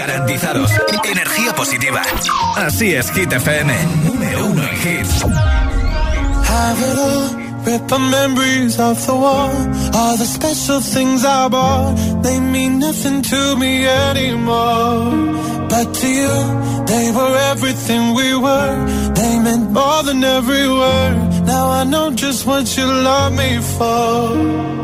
garantizados. 0.06 0.70
Energía 1.04 1.54
positiva. 1.54 2.02
Así 2.56 2.94
es, 2.94 3.10
Hit 3.12 3.32
FM. 3.32 3.72
Número 4.04 4.46
uno 4.46 4.62
en 4.62 4.76
hits. 4.76 5.22
Have 5.22 6.80
it 6.80 6.98
all. 6.98 7.44
Rip 7.64 7.86
the 7.88 7.98
memories 7.98 8.78
of 8.78 9.06
the 9.06 9.12
war. 9.14 9.50
All 9.94 10.16
the 10.18 10.26
special 10.26 10.80
things 10.80 11.24
I 11.24 11.48
bought. 11.48 11.96
They 12.22 12.38
mean 12.38 12.78
nothing 12.78 13.22
to 13.22 13.56
me 13.56 13.86
anymore. 13.86 15.10
But 15.68 15.94
to 15.94 16.08
you, 16.08 16.84
they 16.86 17.10
were 17.10 17.36
everything 17.52 18.14
we 18.14 18.36
were. 18.36 18.76
They 19.14 19.38
meant 19.38 19.70
more 19.72 20.02
than 20.02 20.22
every 20.22 20.68
word. 20.68 21.46
Now 21.46 21.70
I 21.70 21.84
know 21.84 22.10
just 22.10 22.46
what 22.46 22.76
you 22.76 22.84
love 22.84 23.32
me 23.32 23.58
for. 23.78 24.83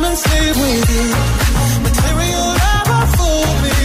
Diamonds 0.00 0.24
leave 0.32 0.56
with 0.56 0.88
you. 0.96 1.08
Material 1.84 2.48
never 2.64 3.00
fooled 3.16 3.58
me. 3.64 3.76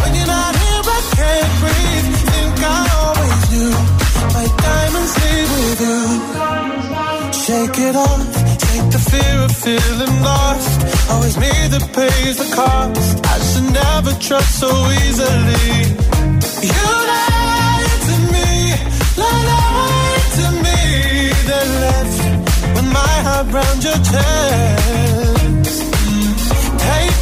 When 0.00 0.10
you're 0.16 0.32
not 0.38 0.54
here, 0.56 0.82
I 0.96 1.00
can't 1.20 1.52
breathe. 1.60 2.08
Think 2.32 2.56
I 2.64 2.80
always 3.04 3.42
knew. 3.52 3.74
My 4.32 4.46
diamonds 4.64 5.14
leave 5.22 5.50
with 5.60 5.80
you. 5.88 6.00
Shake 7.44 7.78
it 7.88 7.96
off. 7.96 8.32
Take 8.64 8.86
the 8.96 9.02
fear 9.10 9.36
of 9.44 9.52
feeling 9.52 10.16
lost. 10.24 11.10
Always 11.10 11.36
me 11.36 11.52
that 11.72 11.84
pays 11.92 12.36
the 12.38 12.48
cost. 12.56 13.26
I 13.26 13.36
should 13.48 13.68
never 13.70 14.12
trust 14.24 14.52
so 14.64 14.72
easily. 15.04 15.68
You 16.64 16.86
lied 17.12 17.92
to 18.08 18.16
me, 18.34 18.48
lied 19.20 20.28
to 20.38 20.46
me, 20.64 20.80
then 21.44 21.68
left 21.84 22.20
with 22.74 22.88
my 22.90 23.14
heart 23.28 23.46
round 23.52 23.84
your 23.84 24.00
chest. 24.10 25.37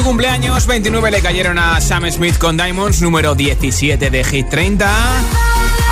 su 0.00 0.06
cumpleaños, 0.06 0.66
29 0.66 1.10
le 1.10 1.20
cayeron 1.20 1.58
a 1.58 1.80
Sam 1.80 2.10
Smith 2.10 2.38
con 2.38 2.56
Diamonds, 2.56 3.02
número 3.02 3.34
17 3.34 4.10
de 4.10 4.24
Hit 4.24 4.48
30. 4.48 4.88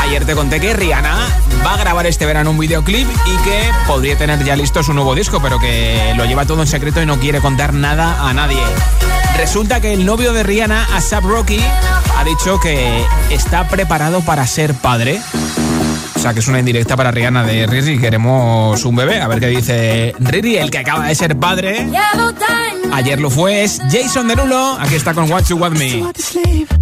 Ayer 0.01 0.25
te 0.25 0.35
conté 0.35 0.61
que 0.61 0.73
Rihanna 0.73 1.27
va 1.65 1.75
a 1.75 1.77
grabar 1.77 2.07
este 2.07 2.25
verano 2.25 2.51
un 2.51 2.59
videoclip 2.59 3.07
y 3.07 3.37
que 3.45 3.71
podría 3.87 4.17
tener 4.17 4.43
ya 4.45 4.57
listo 4.57 4.83
su 4.83 4.95
nuevo 4.95 5.15
disco, 5.15 5.41
pero 5.43 5.59
que 5.59 6.13
lo 6.17 6.25
lleva 6.25 6.47
todo 6.47 6.63
en 6.63 6.69
secreto 6.69 7.03
y 7.03 7.07
no 7.07 7.19
quiere 7.19 7.41
contar 7.41 7.75
nada 7.75 8.29
a 8.29 8.33
nadie. 8.33 8.63
Resulta 9.37 9.81
que 9.81 9.93
el 9.93 10.07
novio 10.07 10.33
de 10.33 10.43
Rihanna, 10.43 10.97
Asap 10.97 11.25
Rocky, 11.25 11.61
ha 12.17 12.25
dicho 12.25 12.59
que 12.61 13.05
está 13.31 13.69
preparado 13.69 14.23
para 14.23 14.47
ser 14.47 14.75
padre. 14.75 15.21
O 16.19 16.21
sea, 16.21 16.35
que 16.35 16.41
es 16.41 16.49
una 16.49 16.59
indirecta 16.59 16.97
para 16.97 17.13
Rihanna 17.13 17.45
de 17.45 17.69
Riri. 17.69 17.97
Queremos 17.97 18.85
un 18.85 18.97
bebé. 18.97 19.21
A 19.21 19.29
ver 19.29 19.39
qué 19.39 19.47
dice 19.47 20.13
Riri, 20.19 20.57
el 20.57 20.69
que 20.69 20.79
acaba 20.79 21.07
de 21.07 21.15
ser 21.15 21.37
padre. 21.39 21.89
Ayer 22.93 23.21
lo 23.21 23.31
fue, 23.31 23.63
es 23.63 23.81
Jason 23.89 24.27
Derulo. 24.27 24.77
Aquí 24.81 24.97
está 24.97 25.15
con 25.15 25.31
What 25.31 25.45
You 25.45 25.59
Want 25.59 25.79
Me. 25.79 26.78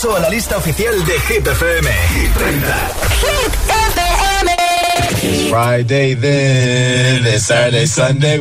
repaso 0.00 0.16
a 0.16 0.20
la 0.20 0.30
lista 0.30 0.56
oficial 0.56 1.04
de 1.04 1.20
Hit 1.20 1.46
FM. 1.46 1.88
Friday, 5.50 6.14
then, 6.14 7.26
it's 7.26 7.46
Saturday, 7.46 7.86
Sunday. 7.86 8.40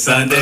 Sunday. 0.00 0.39